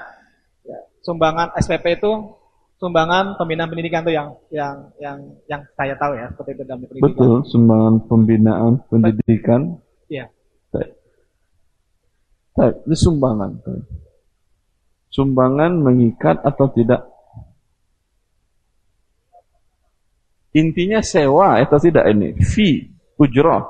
ya, 0.61 0.79
sumbangan 1.01 1.57
SPP 1.57 2.05
itu 2.05 2.37
sumbangan 2.77 3.33
pembinaan 3.41 3.73
pendidikan 3.73 4.05
itu 4.05 4.13
yang 4.13 4.29
yang 4.53 4.75
yang 5.01 5.17
yang 5.49 5.65
saya 5.81 5.97
tahu 5.97 6.21
ya 6.21 6.29
seperti 6.37 6.51
itu 6.53 6.63
dalam 6.69 6.85
pendidikan. 6.85 7.17
Betul, 7.17 7.35
sumbangan 7.49 7.95
pembinaan 8.13 8.73
pendidikan. 8.93 9.81
Iya. 10.13 10.29
Ini 12.59 12.97
sumbangan. 12.97 13.63
Sumbangan 15.11 15.73
mengikat 15.83 16.43
atau 16.43 16.67
tidak? 16.71 17.07
Intinya 20.51 20.99
sewa 20.99 21.63
atau 21.63 21.79
tidak 21.79 22.11
ini? 22.11 22.35
Fee, 22.43 22.91
ujrah. 23.15 23.63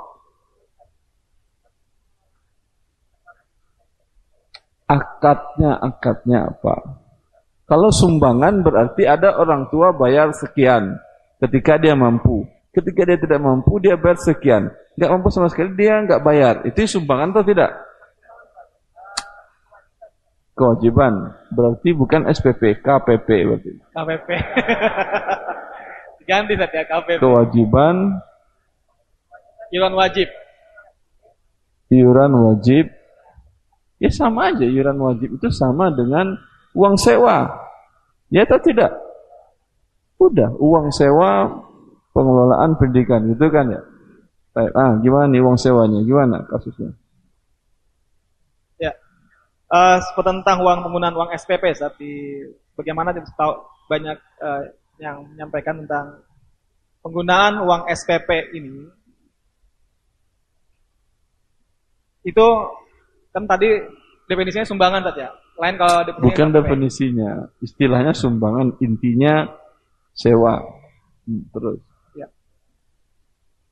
Akadnya, 4.89 5.77
akadnya 5.77 6.51
apa? 6.51 6.99
Kalau 7.69 7.95
sumbangan 7.95 8.65
berarti 8.67 9.07
ada 9.07 9.39
orang 9.39 9.71
tua 9.71 9.95
bayar 9.95 10.35
sekian 10.35 10.99
ketika 11.39 11.79
dia 11.79 11.95
mampu. 11.95 12.49
Ketika 12.75 13.03
dia 13.07 13.19
tidak 13.19 13.39
mampu, 13.39 13.79
dia 13.79 13.95
bayar 13.95 14.19
sekian. 14.19 14.71
Tidak 14.95 15.11
mampu 15.11 15.31
sama 15.31 15.47
sekali, 15.51 15.75
dia 15.79 16.01
nggak 16.03 16.23
bayar. 16.23 16.55
Itu 16.67 16.83
sumbangan 16.87 17.31
atau 17.35 17.45
tidak? 17.47 17.71
Kewajiban. 20.61 21.33
Berarti 21.49 21.97
bukan 21.97 22.29
SPP, 22.29 22.85
KPP 22.85 23.29
berarti. 23.49 23.71
KPP. 23.97 24.29
Ganti 26.29 26.55
saja 26.61 26.77
ya 26.77 26.85
KPP. 26.85 27.19
Kewajiban. 27.25 28.21
Iuran 29.73 29.97
wajib. 29.97 30.29
Iuran 31.89 32.33
wajib. 32.37 32.93
Ya 34.01 34.09
sama 34.09 34.53
aja 34.53 34.65
iuran 34.65 34.97
wajib 34.97 35.37
itu 35.37 35.49
sama 35.53 35.93
dengan 35.93 36.37
uang 36.73 36.97
sewa. 36.97 37.53
Ya 38.33 38.49
atau 38.49 38.57
tidak? 38.63 38.97
Udah, 40.17 40.53
uang 40.57 40.89
sewa 40.93 41.49
pengelolaan 42.17 42.81
pendidikan 42.81 43.29
gitu 43.29 43.49
kan 43.53 43.69
ya. 43.73 43.81
Ah, 44.57 44.97
gimana 45.05 45.29
nih 45.29 45.45
uang 45.45 45.61
sewanya? 45.61 46.01
Gimana 46.01 46.49
kasusnya? 46.49 46.97
Uh, 49.71 49.99
tentang 50.21 50.59
uang 50.61 50.83
penggunaan 50.85 51.15
uang 51.15 51.31
SPP 51.39 51.65
di 51.97 52.43
bagaimana 52.75 53.15
tahu 53.15 53.53
banyak 53.87 54.19
uh, 54.43 54.63
yang 55.01 55.25
menyampaikan 55.33 55.81
tentang 55.87 56.21
penggunaan 57.01 57.65
uang 57.65 57.89
SPP 57.89 58.53
ini 58.59 58.85
itu 62.21 62.47
kan 63.33 63.49
tadi 63.49 63.81
definisinya 64.29 64.69
sumbangan 64.69 65.03
saja. 65.09 65.33
Lain 65.57 65.77
kalau 65.81 66.05
definisinya 66.05 66.27
bukan 66.29 66.49
SPP. 66.49 66.57
definisinya, 66.61 67.33
istilahnya 67.65 68.13
sumbangan 68.13 68.69
intinya 68.85 69.49
sewa. 70.13 70.61
Hmm, 71.25 71.49
terus 71.49 71.81
ya. 72.13 72.29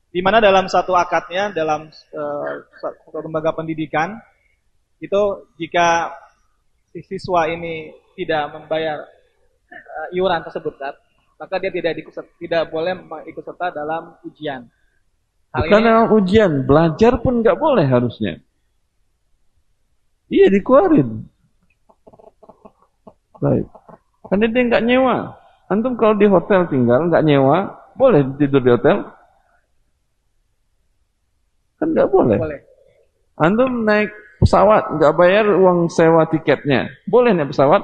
Di 0.08 0.20
mana 0.24 0.40
dalam 0.40 0.64
satu 0.64 0.96
akadnya 0.96 1.52
dalam 1.52 1.92
uh, 1.92 2.52
satu 2.80 3.20
lembaga 3.20 3.52
pendidikan 3.52 4.16
itu 4.98 5.22
jika 5.58 6.14
si 6.90 7.02
siswa 7.06 7.46
ini 7.46 7.94
tidak 8.18 8.50
membayar 8.50 9.06
uh, 9.70 10.08
iuran 10.11 10.42
tersebut 10.42 10.74
kan, 10.74 10.94
maka 11.38 11.54
dia 11.62 11.70
tidak 11.70 12.02
ikut, 12.02 12.14
tidak 12.42 12.62
boleh 12.70 12.98
ikut 13.30 13.44
serta 13.46 13.70
dalam 13.70 14.18
ujian. 14.26 14.66
Hal 15.54 15.64
Bukan 15.64 15.80
dalam 15.80 16.06
ujian, 16.12 16.52
belajar 16.66 17.22
pun 17.22 17.40
nggak 17.40 17.56
boleh 17.56 17.87
harusnya. 17.87 18.42
Iya 20.28 20.52
dikeluarin. 20.52 21.24
Baik. 23.38 23.66
Karena 24.28 24.44
dia 24.50 24.62
nggak 24.68 24.84
nyewa. 24.84 25.16
Antum 25.72 25.96
kalau 25.96 26.18
di 26.18 26.28
hotel 26.28 26.68
tinggal 26.68 27.08
nggak 27.08 27.24
nyewa, 27.24 27.80
boleh 27.96 28.26
tidur 28.37 28.61
di 28.61 28.70
hotel? 28.76 29.08
Kan 31.80 31.96
nggak 31.96 32.11
boleh. 32.12 32.37
boleh. 32.37 32.61
Antum 33.40 33.87
naik 33.88 34.12
pesawat 34.38 34.96
nggak 34.98 35.14
bayar 35.18 35.46
uang 35.55 35.90
sewa 35.90 36.27
tiketnya, 36.31 36.88
boleh 37.11 37.35
nih 37.35 37.46
pesawat? 37.51 37.83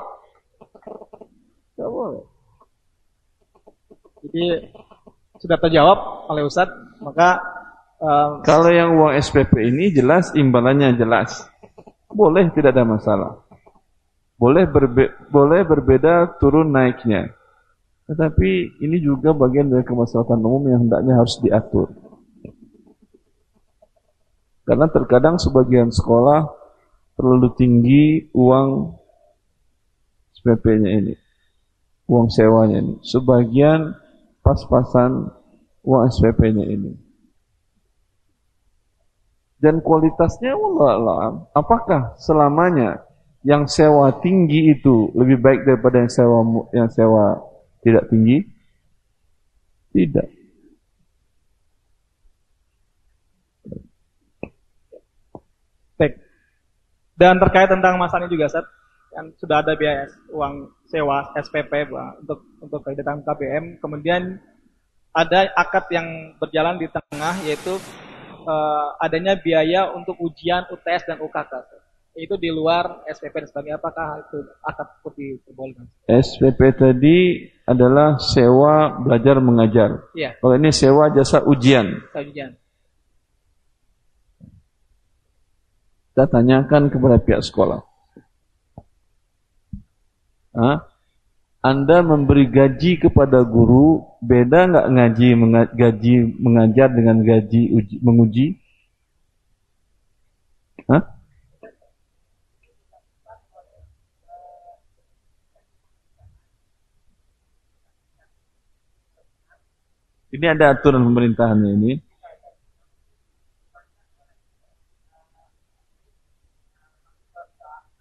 Nggak 1.75 1.91
boleh. 1.91 2.23
Jadi 4.25 4.47
sudah 5.43 5.59
terjawab 5.61 5.99
oleh 6.33 6.43
Ustadz, 6.49 7.03
maka 7.05 7.43
um, 8.01 8.41
kalau 8.41 8.71
yang 8.73 8.97
uang 8.97 9.13
SPP 9.21 9.69
ini 9.69 9.93
jelas 9.93 10.33
imbalannya 10.33 10.97
jelas, 10.97 11.45
boleh 12.09 12.49
tidak 12.55 12.73
ada 12.73 12.89
masalah. 12.89 13.33
Boleh 14.35 14.67
berbe 14.67 15.13
boleh 15.29 15.61
berbeda 15.67 16.41
turun 16.41 16.73
naiknya. 16.73 17.35
Tetapi 18.05 18.81
ini 18.85 19.01
juga 19.01 19.33
bagian 19.33 19.73
dari 19.73 19.85
kemaslahatan 19.85 20.41
umum 20.41 20.69
yang 20.69 20.81
hendaknya 20.89 21.17
harus 21.17 21.41
diatur. 21.41 21.89
Karena 24.65 24.89
terkadang 24.89 25.37
sebagian 25.37 25.93
sekolah 25.93 26.49
terlalu 27.21 27.49
tinggi 27.55 28.05
uang 28.33 28.97
SPP-nya 30.41 30.91
ini. 31.05 31.15
Uang 32.09 32.33
sewanya 32.33 32.81
ini. 32.81 33.01
Sebagian 33.05 33.93
pas-pasan 34.41 35.29
uang 35.85 36.03
SPP-nya 36.09 36.65
ini. 36.65 36.93
Dan 39.61 39.81
kualitasnya 39.81 40.53
Allah 40.53 41.49
apakah 41.57 42.21
selamanya 42.21 43.01
yang 43.45 43.65
sewa 43.65 44.13
tinggi 44.21 44.77
itu 44.77 45.09
lebih 45.17 45.41
baik 45.41 45.61
daripada 45.65 46.05
yang 46.05 46.13
sewa 46.13 46.39
yang 46.77 46.89
sewa 46.93 47.41
tidak 47.81 48.09
tinggi? 48.13 48.45
Tidak. 49.93 50.44
Dan 57.15 57.39
terkait 57.39 57.71
tentang 57.71 57.99
ini 57.99 58.27
juga, 58.27 58.51
Seth, 58.51 58.67
kan 59.15 59.31
sudah 59.39 59.63
ada 59.63 59.79
biaya 59.79 60.11
uang 60.35 60.75
sewa 60.91 61.31
SPP 61.39 61.87
untuk 62.27 62.43
untuk 62.59 62.83
kegiatan 62.83 63.23
KBM. 63.23 63.79
Kemudian 63.79 64.43
ada 65.15 65.47
akad 65.55 65.87
yang 65.95 66.35
berjalan 66.43 66.83
di 66.83 66.91
tengah 66.91 67.39
yaitu 67.47 67.79
uh, 68.43 68.99
adanya 68.99 69.39
biaya 69.39 69.95
untuk 69.95 70.19
ujian 70.19 70.67
UTS 70.67 71.07
dan 71.07 71.23
UKK. 71.23 71.53
Itu 72.15 72.39
di 72.39 72.51
luar 72.51 73.07
SPP 73.11 73.43
dan 73.43 73.49
sebagainya. 73.51 73.79
Apakah 73.79 74.27
itu 74.27 74.39
akad 74.63 74.87
seperti 74.99 75.39
diperbolehkan? 75.43 75.87
SPP 76.11 76.61
tadi 76.75 77.19
adalah 77.67 78.19
sewa 78.19 79.03
belajar 79.03 79.39
mengajar. 79.43 79.91
Iya. 80.15 80.39
Kalau 80.39 80.55
ini 80.55 80.71
sewa 80.71 81.11
jasa 81.11 81.43
ujian. 81.47 82.03
Jasa 82.11 82.23
ujian. 82.23 82.51
Kita 86.15 86.31
tanyakan 86.31 86.95
kepada 86.95 87.19
pihak 87.19 87.43
sekolah. 87.43 87.83
Hah? 90.55 90.87
Anda 91.59 92.07
memberi 92.07 92.47
gaji 92.47 93.03
kepada 93.03 93.43
guru, 93.43 94.07
beda 94.23 94.71
nggak 94.71 94.89
ngaji 94.95 95.29
gaji 95.75 96.15
mengajar 96.39 96.95
dengan 96.95 97.19
gaji 97.19 97.67
uji, 97.67 97.99
menguji? 97.99 98.47
Hah? 100.87 101.03
Ini 110.31 110.47
ada 110.47 110.79
aturan 110.79 111.03
pemerintahannya 111.11 111.75
ini. 111.75 112.14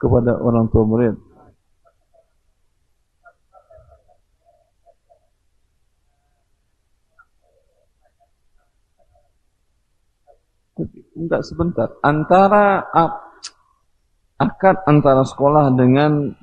Kepada 0.04 0.36
orang 0.36 0.68
tua 0.68 0.84
murid. 0.84 1.16
Enggak 11.16 11.48
sebentar. 11.48 11.88
Antara 12.04 12.84
akad 14.36 14.84
antara 14.84 15.24
sekolah 15.24 15.72
dengan 15.72 16.36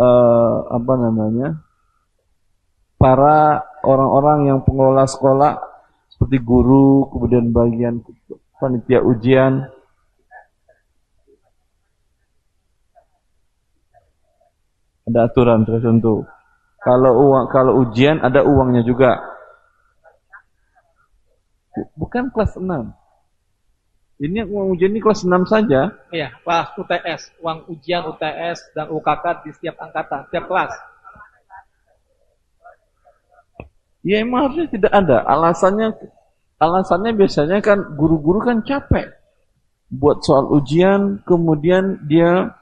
uh, 0.00 0.56
apa 0.72 0.94
namanya 0.96 1.60
para 2.96 3.60
orang-orang 3.84 4.48
yang 4.48 4.58
pengelola 4.64 5.04
sekolah 5.04 5.58
seperti 6.08 6.40
guru, 6.40 7.12
kemudian 7.12 7.52
bagian 7.52 8.00
panitia 8.56 9.04
ujian, 9.04 9.68
Ada 15.10 15.26
aturan 15.26 15.66
tertentu. 15.66 16.22
Kalau 16.78 17.12
uang 17.28 17.50
kalau 17.50 17.82
ujian 17.82 18.22
ada 18.22 18.46
uangnya 18.46 18.86
juga. 18.86 19.18
Bukan 21.98 22.30
kelas 22.30 22.54
6. 22.54 22.94
Ini 24.20 24.46
uang 24.46 24.76
ujian 24.78 24.94
ini 24.94 25.02
kelas 25.02 25.26
6 25.26 25.50
saja. 25.50 25.90
Iya, 26.14 26.30
kelas 26.44 26.76
UTS, 26.78 27.22
uang 27.42 27.66
ujian 27.72 28.06
UTS 28.06 28.70
dan 28.76 28.86
UKK 28.92 29.24
di 29.42 29.50
setiap 29.56 29.76
angkatan, 29.82 30.28
setiap 30.30 30.44
kelas. 30.46 30.72
Ya 34.06 34.22
emang 34.22 34.48
harusnya 34.48 34.68
tidak 34.70 34.92
ada. 34.94 35.26
Alasannya 35.26 35.92
alasannya 36.60 37.12
biasanya 37.16 37.58
kan 37.64 37.96
guru-guru 37.96 38.40
kan 38.44 38.60
capek 38.64 39.08
buat 39.90 40.22
soal 40.22 40.46
ujian, 40.54 41.18
kemudian 41.26 41.98
dia 42.06 42.59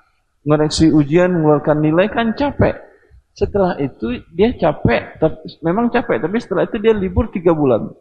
ngoreksi 0.48 0.88
ujian, 0.88 1.28
mengeluarkan 1.36 1.84
nilai 1.84 2.08
kan 2.08 2.32
capek. 2.32 2.80
Setelah 3.36 3.76
itu 3.76 4.24
dia 4.32 4.56
capek, 4.56 5.20
tapi, 5.20 5.36
memang 5.60 5.92
capek, 5.92 6.24
tapi 6.24 6.40
setelah 6.40 6.64
itu 6.64 6.80
dia 6.80 6.96
libur 6.96 7.28
tiga 7.28 7.52
bulan. 7.52 7.92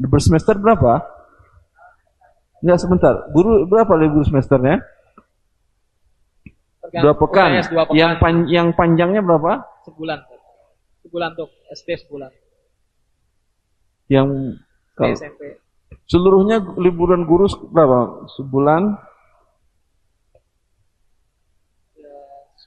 Libur 0.00 0.18
semester 0.18 0.56
berapa? 0.56 1.04
Enggak 2.64 2.78
sebentar. 2.80 3.14
Guru 3.30 3.68
berapa 3.68 3.92
libur 4.00 4.24
semesternya? 4.24 4.80
Dua 6.90 7.14
pekan. 7.14 7.60
Dua 7.68 7.84
pekan. 7.86 7.94
Yang 7.94 8.12
pan, 8.18 8.34
yang 8.48 8.68
panjangnya 8.72 9.20
berapa? 9.20 9.68
sebulan. 9.86 10.18
Sebulan 11.02 11.28
untuk 11.34 11.50
SD 11.74 11.88
sebulan. 12.06 12.30
Yang 14.06 14.28
kalau 14.94 15.14
SMP. 15.14 15.42
seluruhnya 16.06 16.56
liburan 16.78 17.26
guru 17.26 17.50
berapa? 17.70 18.28
Sebulan? 18.38 19.11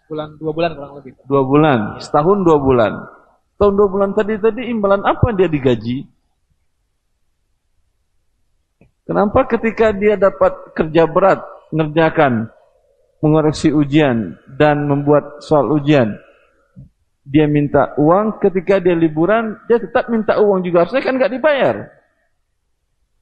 Sebulan 0.06 0.38
dua 0.38 0.52
bulan 0.54 0.72
kurang 0.78 0.94
lebih. 1.02 1.12
Dua 1.26 1.42
bulan. 1.42 1.80
Setahun 1.98 2.38
dua 2.46 2.58
bulan. 2.62 2.94
Tahun 3.58 3.74
dua 3.74 3.88
bulan 3.90 4.10
tadi 4.14 4.38
tadi 4.38 4.70
imbalan 4.70 5.02
apa 5.02 5.34
dia 5.34 5.50
digaji? 5.50 6.06
Kenapa 9.06 9.50
ketika 9.50 9.90
dia 9.94 10.14
dapat 10.14 10.54
kerja 10.78 11.10
berat 11.10 11.42
mengerjakan 11.74 12.54
mengoreksi 13.26 13.74
ujian 13.74 14.38
dan 14.54 14.86
membuat 14.86 15.42
soal 15.42 15.74
ujian 15.74 16.14
dia 17.26 17.50
minta 17.50 17.98
uang 17.98 18.38
ketika 18.38 18.78
dia 18.78 18.94
liburan 18.94 19.58
dia 19.66 19.82
tetap 19.82 20.14
minta 20.14 20.38
uang 20.38 20.62
juga 20.62 20.86
harusnya 20.86 21.02
kan 21.02 21.18
nggak 21.18 21.34
dibayar 21.34 21.90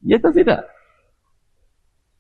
ya 0.03 0.19
atau 0.19 0.35
tidak 0.35 0.67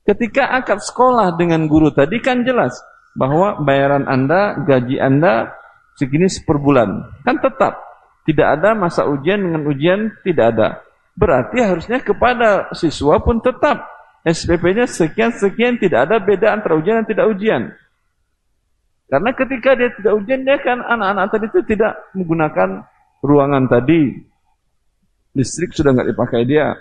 ketika 0.07 0.47
akad 0.55 0.79
sekolah 0.79 1.35
dengan 1.35 1.67
guru 1.67 1.91
tadi 1.91 2.23
kan 2.23 2.47
jelas 2.47 2.79
bahwa 3.13 3.61
bayaran 3.61 4.09
anda 4.09 4.57
gaji 4.65 4.97
anda 4.97 5.53
segini 5.97 6.25
per 6.43 6.57
bulan 6.57 7.05
kan 7.21 7.37
tetap 7.37 7.77
tidak 8.25 8.59
ada 8.59 8.73
masa 8.73 9.05
ujian 9.05 9.41
dengan 9.41 9.61
ujian 9.69 9.99
tidak 10.25 10.45
ada 10.57 10.67
Berarti 11.13 11.61
harusnya 11.61 12.01
kepada 12.01 12.73
siswa 12.73 13.21
pun 13.21 13.37
tetap 13.37 13.85
SPP-nya 14.25 14.89
sekian-sekian 14.89 15.77
tidak 15.77 16.09
ada 16.09 16.17
beda 16.17 16.57
antara 16.57 16.73
ujian 16.73 17.05
dan 17.05 17.07
tidak 17.07 17.25
ujian. 17.37 17.61
Karena 19.13 19.29
ketika 19.37 19.77
dia 19.77 19.93
tidak 19.93 20.13
ujian, 20.17 20.41
dia 20.41 20.57
kan 20.57 20.81
anak-anak 20.81 21.29
tadi 21.29 21.45
itu 21.53 21.59
tidak 21.69 21.93
menggunakan 22.17 22.81
ruangan 23.21 23.69
tadi. 23.69 24.09
Listrik 25.37 25.77
sudah 25.77 25.93
nggak 25.93 26.17
dipakai 26.17 26.49
dia. 26.49 26.73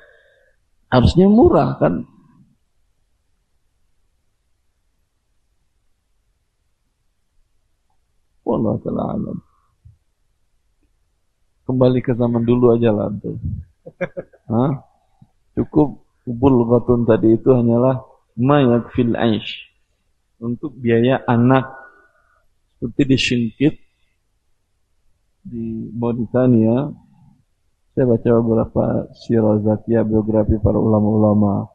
Harusnya 0.88 1.28
murah 1.28 1.76
kan. 1.76 2.08
Wallah 8.62 8.78
ta'ala 8.78 9.34
Kembali 11.66 11.98
ke 11.98 12.14
zaman 12.14 12.42
dulu 12.46 12.74
aja 12.74 12.94
lah 12.94 13.10
tuh. 13.18 13.38
Hah? 14.50 14.82
Cukup 15.58 16.02
bulghatun 16.26 17.06
tadi 17.06 17.38
itu 17.38 17.50
hanyalah 17.54 18.02
mayat 18.38 18.90
fil 18.94 19.14
aish. 19.18 19.66
Untuk 20.38 20.74
biaya 20.78 21.22
anak. 21.26 21.70
Seperti 22.82 23.02
di 23.06 23.18
Shinkit, 23.18 23.74
di 25.46 25.86
Mauritania, 25.94 26.90
saya 27.94 28.10
baca 28.10 28.28
beberapa 28.42 29.06
sirah 29.22 29.62
zakiyah 29.62 30.02
biografi 30.02 30.58
para 30.58 30.82
ulama-ulama 30.82 31.70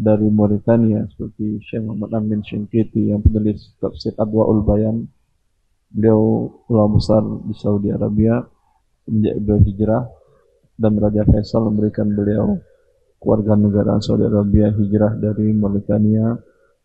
dari 0.00 0.32
Mauritania 0.32 1.04
seperti 1.12 1.60
Syekh 1.60 1.84
Muhammad 1.84 2.16
Amin 2.16 2.40
Shinkiti 2.40 3.12
yang 3.12 3.20
penulis 3.20 3.76
tafsir 3.76 4.16
Adwaul 4.16 4.64
Bayan. 4.64 5.04
Beliau 5.90 6.46
ulama 6.70 7.02
besar 7.02 7.22
di 7.22 7.54
Saudi 7.58 7.90
Arabia 7.90 8.38
beliau 9.10 9.58
hijrah 9.66 10.06
dan 10.78 10.96
Raja 10.96 11.26
Faisal 11.26 11.66
memberikan 11.66 12.08
beliau 12.14 12.56
keluarga 13.20 13.58
negara 13.58 14.00
Saudi 14.00 14.24
Arabia 14.24 14.70
hijrah 14.70 15.18
dari 15.18 15.50
Mauritania 15.52 16.38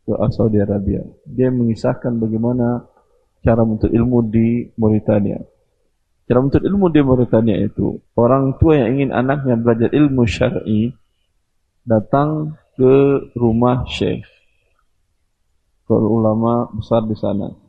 ke 0.03 0.13
Saudi 0.33 0.59
Arabia. 0.59 1.05
Dia 1.23 1.53
mengisahkan 1.53 2.17
bagaimana 2.17 2.83
cara 3.45 3.61
menuntut 3.61 3.93
ilmu 3.93 4.19
di 4.27 4.67
Mauritania. 4.75 5.39
Cara 6.25 6.41
menuntut 6.41 6.65
ilmu 6.65 6.89
di 6.89 6.99
Mauritania 7.05 7.57
itu 7.61 8.01
orang 8.17 8.57
tua 8.57 8.81
yang 8.81 8.97
ingin 8.99 9.11
anaknya 9.13 9.55
belajar 9.55 9.89
ilmu 9.93 10.25
syar'i 10.25 10.89
datang 11.85 12.57
ke 12.73 12.93
rumah 13.37 13.85
syekh 13.85 14.25
ke 15.85 15.93
ulama 15.93 16.67
besar 16.73 17.05
di 17.05 17.13
sana. 17.13 17.64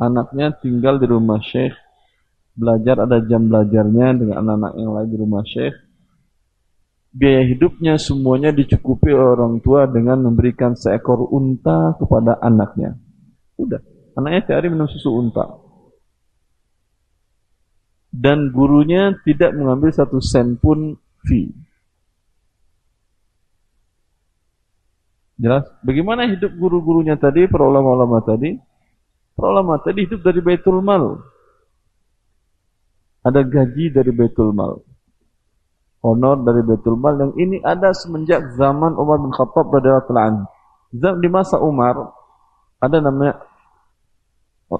Anaknya 0.00 0.56
tinggal 0.56 0.96
di 0.96 1.04
rumah 1.04 1.44
syekh 1.44 1.76
belajar 2.56 3.04
ada 3.04 3.20
jam 3.24 3.52
belajarnya 3.52 4.06
dengan 4.16 4.36
anak-anak 4.40 4.72
yang 4.80 4.92
lain 4.96 5.08
di 5.12 5.18
rumah 5.20 5.44
syekh. 5.44 5.76
Biaya 7.10 7.42
hidupnya 7.44 7.98
semuanya 7.98 8.54
dicukupi 8.54 9.10
orang 9.10 9.58
tua 9.60 9.84
dengan 9.90 10.24
memberikan 10.24 10.72
seekor 10.72 11.26
unta 11.28 11.98
kepada 11.98 12.38
anaknya. 12.38 12.96
Udah, 13.58 13.82
anaknya 14.14 14.40
tiap 14.46 14.56
hari 14.62 14.70
minum 14.70 14.86
susu 14.86 15.10
unta. 15.10 15.44
Dan 18.10 18.54
gurunya 18.54 19.14
tidak 19.26 19.52
mengambil 19.52 19.90
satu 19.90 20.22
sen 20.22 20.56
pun 20.56 20.96
fee. 21.26 21.50
Jelas? 25.40 25.66
Bagaimana 25.82 26.30
hidup 26.30 26.52
guru-gurunya 26.56 27.16
tadi, 27.16 27.48
para 27.48 27.64
ulama-ulama 27.64 28.20
tadi? 28.22 28.69
Ulama 29.40 29.80
tadi 29.80 30.04
hidup 30.04 30.20
dari 30.20 30.40
Baitul 30.44 30.84
Mal 30.84 31.16
ada 33.20 33.40
gaji 33.44 33.92
dari 33.92 34.12
Baitul 34.12 34.52
Mal. 34.56 34.80
Honor 36.00 36.40
dari 36.40 36.64
Baitul 36.64 36.96
Mal 36.96 37.20
yang 37.20 37.32
ini 37.36 37.60
ada 37.60 37.92
semenjak 37.92 38.56
zaman 38.56 38.96
Umar 38.96 39.20
bin 39.20 39.32
Khattab 39.32 39.68
radhiyallahu 39.68 40.16
anhu. 40.16 40.44
Di 40.96 41.28
masa 41.28 41.60
Umar 41.60 42.16
ada 42.80 42.96
namanya 42.98 43.36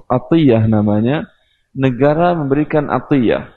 atiyah 0.09 0.65
namanya, 0.65 1.29
negara 1.77 2.33
memberikan 2.33 2.89
atiyah 2.89 3.53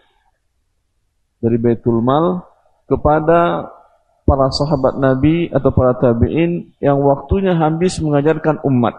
dari 1.39 1.55
Baitul 1.55 2.03
Mal 2.03 2.43
kepada 2.91 3.71
para 4.27 4.47
sahabat 4.51 4.99
Nabi 4.99 5.47
atau 5.51 5.71
para 5.71 5.95
tabi'in 5.95 6.75
yang 6.83 6.99
waktunya 6.99 7.55
habis 7.55 7.99
mengajarkan 8.03 8.59
umat. 8.67 8.95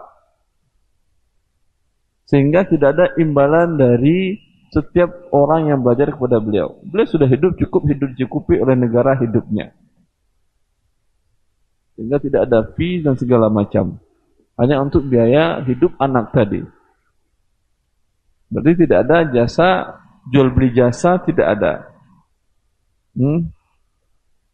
Sehingga 2.24 2.64
tidak 2.64 2.96
ada 2.96 3.06
imbalan 3.20 3.76
dari 3.76 4.40
setiap 4.72 5.30
orang 5.30 5.70
yang 5.70 5.80
belajar 5.84 6.10
kepada 6.10 6.42
beliau. 6.42 6.80
Beliau 6.82 7.06
sudah 7.06 7.28
hidup 7.30 7.54
cukup 7.60 7.86
hidup 7.86 8.10
cukupi 8.18 8.58
oleh 8.58 8.74
negara 8.74 9.14
hidupnya. 9.20 9.70
Sehingga 11.94 12.18
tidak 12.18 12.50
ada 12.50 12.74
fee 12.74 13.04
dan 13.04 13.14
segala 13.14 13.46
macam. 13.46 14.02
Hanya 14.58 14.82
untuk 14.82 15.06
biaya 15.06 15.62
hidup 15.62 15.94
anak 16.02 16.34
tadi. 16.34 16.62
Berarti 18.50 18.72
tidak 18.86 18.98
ada 19.06 19.16
jasa, 19.30 19.68
jual 20.30 20.50
beli 20.50 20.74
jasa 20.74 21.22
tidak 21.22 21.46
ada. 21.58 21.72
Hmm? 23.14 23.50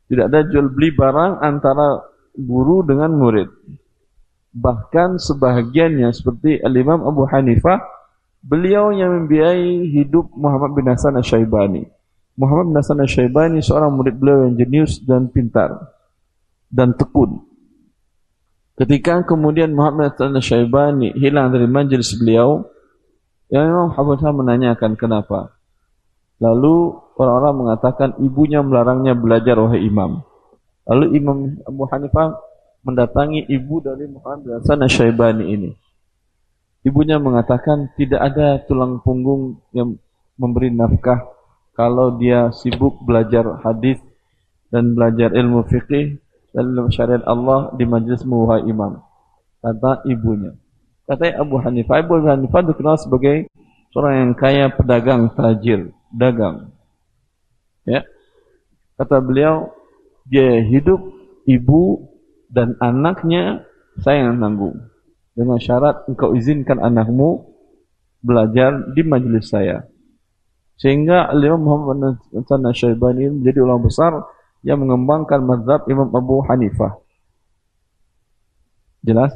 Tidak 0.08 0.24
ada 0.26 0.44
jual 0.48 0.68
beli 0.68 0.92
barang 0.92 1.40
antara 1.40 2.00
guru 2.36 2.84
dengan 2.84 3.12
murid. 3.16 3.48
Bahkan 4.50 5.22
sebahagiannya 5.22 6.10
seperti 6.10 6.58
Al-Imam 6.58 7.06
Abu 7.06 7.26
Hanifah 7.30 8.00
Beliau 8.40 8.88
yang 8.88 9.12
membiayai 9.12 9.84
hidup 9.92 10.32
Muhammad 10.32 10.72
bin 10.72 10.88
Hasan 10.88 11.12
Asy-Syaibani. 11.20 11.84
Muhammad 12.40 12.72
bin 12.72 12.76
Hasan 12.80 12.98
Asy-Syaibani 13.04 13.60
seorang 13.60 13.92
murid 13.92 14.16
beliau 14.16 14.48
yang 14.48 14.56
jenius 14.56 14.96
dan 15.04 15.28
pintar 15.28 15.92
dan 16.72 16.96
tekun. 16.96 17.44
Ketika 18.80 19.28
kemudian 19.28 19.76
Muhammad 19.76 20.16
bin 20.16 20.32
Hasan 20.32 20.40
Asy-Syaibani 20.40 21.20
hilang 21.20 21.52
dari 21.52 21.68
majelis 21.68 22.16
beliau, 22.16 22.64
yang 23.52 23.68
Imam 23.68 23.88
Hafiz 23.92 24.24
menanyakan 24.24 24.96
kenapa. 24.96 25.52
Lalu 26.40 26.96
orang-orang 27.20 27.54
mengatakan 27.60 28.16
ibunya 28.24 28.64
melarangnya 28.64 29.12
belajar 29.12 29.60
wahai 29.60 29.84
imam. 29.84 30.24
Lalu 30.88 31.20
Imam 31.20 31.60
Abu 31.68 31.84
Hanifah 31.92 32.40
mendatangi 32.80 33.48
ibu 33.48 33.80
dari 33.84 34.08
Muhammad 34.08 34.60
Hasan 34.60 34.84
Asy-Syaibani 34.84 35.44
ini. 35.52 35.70
Ibunya 36.80 37.20
mengatakan 37.20 37.92
tidak 38.00 38.20
ada 38.32 38.56
tulang 38.64 39.04
punggung 39.04 39.60
yang 39.76 40.00
memberi 40.40 40.72
nafkah 40.72 41.28
kalau 41.76 42.16
dia 42.16 42.48
sibuk 42.56 43.04
belajar 43.04 43.60
hadis 43.60 44.00
dan 44.72 44.96
belajar 44.96 45.36
ilmu 45.36 45.68
fikih 45.68 46.16
dan 46.56 46.64
ilmu 46.72 46.88
syariat 46.88 47.20
Allah 47.28 47.68
di 47.76 47.84
majlis 47.84 48.24
muha 48.24 48.64
imam. 48.64 48.96
Kata 49.60 50.08
ibunya. 50.08 50.56
Kata 51.04 51.36
Abu 51.36 51.60
Hanifah, 51.60 52.00
Abu 52.00 52.22
Hanifah 52.24 52.64
dikenal 52.64 52.96
sebagai 52.96 53.50
seorang 53.92 54.14
yang 54.24 54.32
kaya 54.32 54.72
pedagang 54.72 55.28
tajir, 55.36 55.92
dagang. 56.08 56.72
Ya. 57.84 58.06
Kata 58.96 59.20
beliau, 59.20 59.74
dia 60.24 60.62
hidup 60.64 61.02
ibu 61.44 62.08
dan 62.50 62.74
anaknya 62.82 63.64
saya 64.02 64.28
yang 64.28 64.42
nanggung 64.42 64.90
dengan 65.38 65.56
syarat 65.62 66.04
engkau 66.10 66.34
izinkan 66.34 66.82
anakmu 66.82 67.46
belajar 68.20 68.92
di 68.92 69.02
majelis 69.06 69.48
saya. 69.48 69.86
Sehingga 70.76 71.30
Imam 71.36 71.60
Muhammad 71.60 72.20
Hasan 72.32 72.64
Syaibani 72.72 73.28
menjadi 73.28 73.60
ulama 73.62 73.88
besar 73.88 74.12
yang 74.64 74.80
mengembangkan 74.80 75.40
mazhab 75.44 75.84
Imam 75.88 76.08
Abu 76.12 76.40
Hanifah. 76.44 77.00
Jelas? 79.00 79.32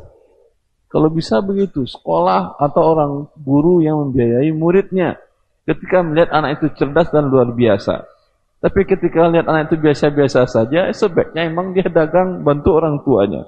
Kalau 0.89 1.11
bisa 1.11 1.41
begitu, 1.41 1.85
sekolah 1.89 2.55
atau 2.61 2.83
orang 2.85 3.12
guru 3.41 3.83
yang 3.83 3.99
membiayai 4.09 4.53
muridnya 4.55 5.19
ketika 5.65 6.05
melihat 6.05 6.31
anak 6.31 6.61
itu 6.61 6.71
cerdas 6.77 7.09
dan 7.11 7.29
luar 7.29 7.51
biasa. 7.51 8.05
Tapi 8.65 8.81
ketika 8.89 9.29
lihat 9.29 9.45
anak 9.45 9.69
itu 9.69 9.77
biasa-biasa 9.77 10.49
saja, 10.49 10.89
sebaiknya 10.89 11.53
emang 11.53 11.77
dia 11.77 11.85
dagang 11.85 12.41
bantu 12.41 12.81
orang 12.81 12.97
tuanya. 13.05 13.45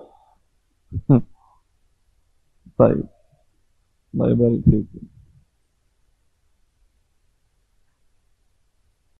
Baik. 2.77 3.09
Barik 4.13 4.61
fikum. 4.69 5.16